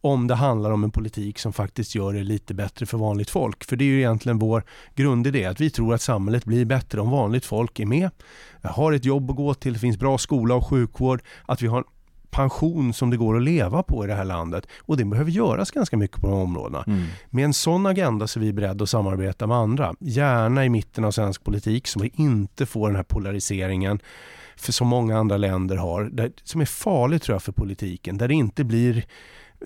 Om 0.00 0.26
det 0.26 0.34
handlar 0.34 0.70
om 0.70 0.84
en 0.84 0.90
politik 0.90 1.38
som 1.38 1.52
faktiskt 1.52 1.94
gör 1.94 2.12
det 2.12 2.22
lite 2.22 2.54
bättre 2.54 2.86
för 2.86 2.98
vanligt 2.98 3.30
folk. 3.30 3.64
För 3.64 3.76
det 3.76 3.84
är 3.84 3.86
ju 3.86 3.98
egentligen 3.98 4.38
vår 4.38 4.62
grundidé, 4.94 5.44
att 5.44 5.60
vi 5.60 5.70
tror 5.70 5.94
att 5.94 6.02
samhället 6.02 6.44
blir 6.44 6.64
bättre 6.64 7.00
om 7.00 7.10
vanligt 7.10 7.44
folk 7.44 7.80
är 7.80 7.86
med, 7.86 8.10
har 8.62 8.92
ett 8.92 9.04
jobb 9.04 9.30
att 9.30 9.36
gå 9.36 9.54
till, 9.54 9.72
det 9.72 9.78
finns 9.78 9.98
bra 9.98 10.18
skola 10.18 10.54
och 10.54 10.66
sjukvård, 10.66 11.22
att 11.46 11.62
vi 11.62 11.66
har 11.66 11.84
pension 12.30 12.92
som 12.92 13.10
det 13.10 13.16
går 13.16 13.36
att 13.36 13.42
leva 13.42 13.82
på 13.82 14.04
i 14.04 14.06
det 14.06 14.14
här 14.14 14.24
landet. 14.24 14.66
Och 14.80 14.96
det 14.96 15.04
behöver 15.04 15.30
göras 15.30 15.70
ganska 15.70 15.96
mycket 15.96 16.20
på 16.20 16.26
de 16.26 16.36
områdena. 16.36 16.84
Mm. 16.86 17.04
Med 17.30 17.44
en 17.44 17.54
sån 17.54 17.86
agenda 17.86 18.26
så 18.26 18.38
är 18.38 18.44
vi 18.44 18.52
beredda 18.52 18.82
att 18.82 18.90
samarbeta 18.90 19.46
med 19.46 19.56
andra. 19.56 19.94
Gärna 20.00 20.64
i 20.64 20.68
mitten 20.68 21.04
av 21.04 21.10
svensk 21.10 21.44
politik 21.44 21.86
så 21.86 22.00
vi 22.00 22.12
inte 22.14 22.66
får 22.66 22.88
den 22.88 22.96
här 22.96 23.02
polariseringen 23.02 24.00
för 24.56 24.72
som 24.72 24.88
många 24.88 25.18
andra 25.18 25.36
länder 25.36 25.76
har, 25.76 26.04
där, 26.04 26.32
som 26.44 26.60
är 26.60 26.64
farligt 26.64 27.22
tror 27.22 27.34
jag 27.34 27.42
för 27.42 27.52
politiken, 27.52 28.18
där 28.18 28.28
det 28.28 28.34
inte 28.34 28.64
blir 28.64 29.04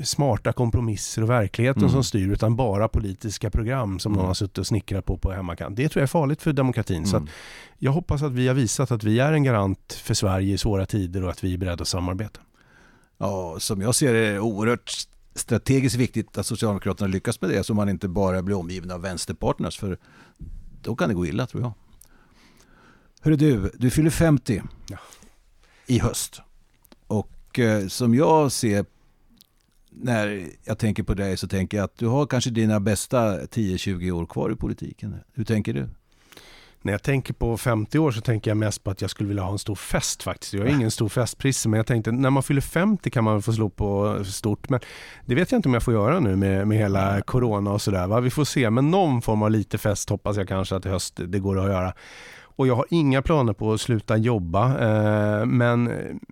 smarta 0.03 0.53
kompromisser 0.53 1.23
och 1.23 1.31
verkligheten 1.31 1.83
mm. 1.83 1.93
som 1.93 2.05
styr 2.05 2.33
utan 2.33 2.57
bara 2.57 2.89
politiska 2.89 3.51
program 3.51 3.99
som 3.99 4.13
mm. 4.13 4.19
någon 4.19 4.27
har 4.27 4.35
suttit 4.35 4.59
och 4.59 4.67
snickrat 4.67 5.05
på 5.05 5.19
på 5.19 5.33
hemmakant. 5.33 5.77
Det 5.77 5.89
tror 5.89 6.01
jag 6.01 6.07
är 6.07 6.09
farligt 6.09 6.43
för 6.43 6.53
demokratin. 6.53 6.97
Mm. 6.97 7.07
Så 7.07 7.27
jag 7.79 7.93
hoppas 7.93 8.23
att 8.23 8.33
vi 8.33 8.49
har 8.49 8.55
visat 8.55 8.91
att 8.91 9.05
vi 9.05 9.21
är 9.21 9.33
en 9.33 9.43
garant 9.43 9.93
för 9.93 10.15
Sverige 10.15 10.55
i 10.55 10.59
svåra 10.59 10.87
tider 10.87 11.25
och 11.25 11.31
att 11.31 11.45
vi 11.45 11.55
är 11.55 11.59
beredda 11.59 11.83
att 11.83 11.89
samarbeta. 11.89 12.41
Ja, 13.23 13.61
som 13.61 13.81
jag 13.81 13.95
ser 13.95 14.15
det 14.15 14.27
är 14.27 14.39
oerhört 14.39 15.07
strategiskt 15.35 15.97
viktigt 15.97 16.39
att 16.39 16.47
Socialdemokraterna 16.47 17.09
lyckas 17.09 17.41
med 17.41 17.51
det 17.51 17.65
så 17.65 17.75
man 17.75 17.89
inte 17.89 18.09
bara 18.09 18.43
blir 18.43 18.57
omgiven 18.57 18.91
av 18.91 19.01
vänsterpartners 19.01 19.79
för 19.79 19.99
då 20.83 20.97
kan 20.97 21.09
det 21.09 21.15
gå 21.15 21.27
illa 21.27 21.47
tror 21.47 21.63
jag. 21.63 21.73
Hörru 23.21 23.37
du, 23.37 23.71
du 23.75 23.91
fyller 23.91 24.11
50 24.11 24.63
ja. 24.89 24.99
i 25.87 25.99
höst. 25.99 26.41
Och 27.07 27.59
eh, 27.59 27.87
som 27.87 28.15
jag 28.15 28.53
ser 28.53 28.87
när 29.91 30.49
jag 30.65 30.79
tänker 30.79 31.03
på 31.03 31.15
dig 31.15 31.37
så 31.37 31.49
tänker 31.49 31.77
jag 31.77 31.85
att 31.85 31.99
du 31.99 32.07
har 32.07 32.27
kanske 32.27 32.51
dina 32.51 32.81
bästa 32.81 33.41
10-20 33.41 34.11
år 34.11 34.27
kvar 34.27 34.53
i 34.53 34.57
politiken. 34.57 35.17
Hur 35.33 35.45
tänker 35.45 35.75
du? 35.75 35.89
När 36.83 36.93
jag 36.93 37.03
tänker 37.03 37.35
på 37.35 37.57
50 37.57 37.99
år 37.99 38.11
så 38.11 38.21
tänker 38.21 38.51
jag 38.51 38.57
mest 38.59 38.85
på 38.85 38.91
att 38.91 39.01
jag 39.01 39.11
skulle 39.11 39.29
vilja 39.29 39.43
ha 39.43 39.53
en 39.53 39.59
stor 39.59 39.75
fest 39.75 40.23
faktiskt. 40.23 40.53
Jag 40.53 40.67
är 40.67 40.71
ingen 40.71 40.91
stor 40.91 41.09
festprisse 41.09 41.69
men 41.69 41.77
jag 41.77 41.87
tänkte 41.87 42.13
när 42.13 42.31
man 42.31 42.43
fyller 42.43 42.61
50 42.61 43.11
kan 43.11 43.25
man 43.25 43.43
få 43.43 43.53
slå 43.53 43.69
på 43.69 44.19
stort. 44.25 44.69
Men 44.69 44.81
det 45.27 45.35
vet 45.35 45.53
jag 45.53 45.59
inte 45.59 45.69
om 45.69 45.75
jag 45.75 45.83
får 45.83 45.95
göra 45.95 46.21
nu 46.21 46.37
med, 46.37 46.69
med 46.69 46.79
hela 46.79 47.21
corona 47.21 47.73
och 47.73 47.83
sådär. 47.83 48.21
Vi 48.21 48.31
får 48.31 48.45
se 48.45 48.71
men 48.71 48.91
någon 48.91 49.23
form 49.23 49.43
av 49.43 49.51
lite 49.51 49.79
fest 49.79 50.11
hoppas 50.11 50.37
jag 50.37 50.49
kanske 50.49 50.77
att 50.77 50.87
i 50.87 50.89
höst 50.89 51.21
det 51.27 51.39
går 51.39 51.59
att 51.59 51.71
göra. 51.71 51.93
Och 52.57 52.67
jag 52.67 52.77
har 52.77 52.87
inga 52.91 53.23
planer 53.23 53.53
på 53.53 53.73
att 53.73 53.81
sluta 53.81 54.17
jobba. 54.17 54.79
Eh, 54.79 55.47
men 55.47 55.91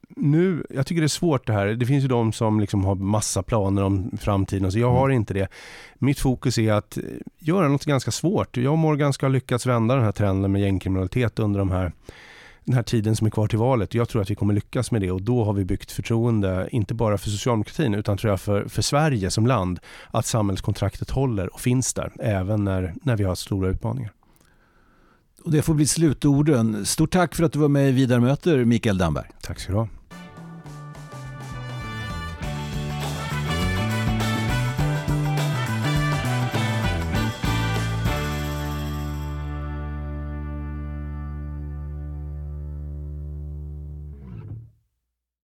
nu, 0.09 0.67
jag 0.71 0.87
tycker 0.87 1.01
det 1.01 1.07
är 1.07 1.09
svårt 1.09 1.47
det 1.47 1.53
här. 1.53 1.67
Det 1.67 1.87
finns 1.87 2.05
ju 2.05 2.09
de 2.09 2.33
som 2.33 2.61
liksom 2.61 2.85
har 2.85 2.95
massa 2.95 3.43
planer 3.43 3.83
om 3.83 4.11
framtiden. 4.21 4.73
Så 4.73 4.79
jag 4.79 4.91
har 4.91 5.05
mm. 5.09 5.17
inte 5.17 5.35
det. 5.35 5.49
Mitt 5.99 6.19
fokus 6.19 6.59
är 6.59 6.73
att 6.73 6.99
göra 7.39 7.69
något 7.69 7.85
ganska 7.85 8.11
svårt. 8.11 8.57
Jag 8.57 8.73
och 8.73 8.79
Morgan 8.79 9.13
ska 9.13 9.27
ha 9.27 9.33
lyckats 9.33 9.67
vända 9.67 9.95
den 9.95 10.05
här 10.05 10.13
trenden 10.13 10.53
med 10.53 10.63
gängkriminalitet 10.63 11.39
under 11.39 11.59
de 11.59 11.71
här 11.71 11.93
den 12.65 12.75
här 12.75 12.83
tiden 12.83 13.17
som 13.17 13.27
är 13.27 13.31
kvar 13.31 13.47
till 13.49 13.59
valet. 13.59 13.95
Jag 13.95 14.09
tror 14.09 14.23
att 14.23 14.31
vi 14.31 14.35
kommer 14.35 14.55
lyckas 14.55 14.91
med 14.91 15.01
det 15.01 15.11
och 15.11 15.23
då 15.23 15.45
har 15.45 15.53
vi 15.53 15.65
byggt 15.65 15.93
förtroende, 15.93 16.69
inte 16.73 16.95
bara 16.95 17.19
för 17.19 17.31
socialdemokratin 17.31 17.95
utan 17.95 18.17
tror 18.17 18.31
jag 18.31 18.41
för, 18.41 18.69
för 18.69 18.83
Sverige 18.83 19.31
som 19.31 19.47
land, 19.47 19.81
att 20.11 20.27
samhällskontraktet 20.27 21.11
håller 21.11 21.55
och 21.55 21.61
finns 21.61 21.95
där 21.95 22.13
även 22.21 22.65
när, 22.65 22.95
när 23.03 23.17
vi 23.17 23.25
har 23.25 23.35
stora 23.35 23.69
utmaningar. 23.69 24.13
Och 25.45 25.51
det 25.51 25.63
får 25.63 25.75
bli 25.75 25.87
slutorden. 25.87 26.87
Stort 26.87 27.13
tack 27.13 27.35
för 27.35 27.45
att 27.45 27.53
du 27.53 27.59
var 27.59 27.69
med 27.69 27.89
i 27.89 27.93
Vidare 27.93 28.21
möter, 28.21 28.65
Mikael 28.65 28.99
Damberg. 28.99 29.27
Tack 29.43 29.61
ska 29.61 29.73
du 29.73 29.79
ha. 29.79 29.89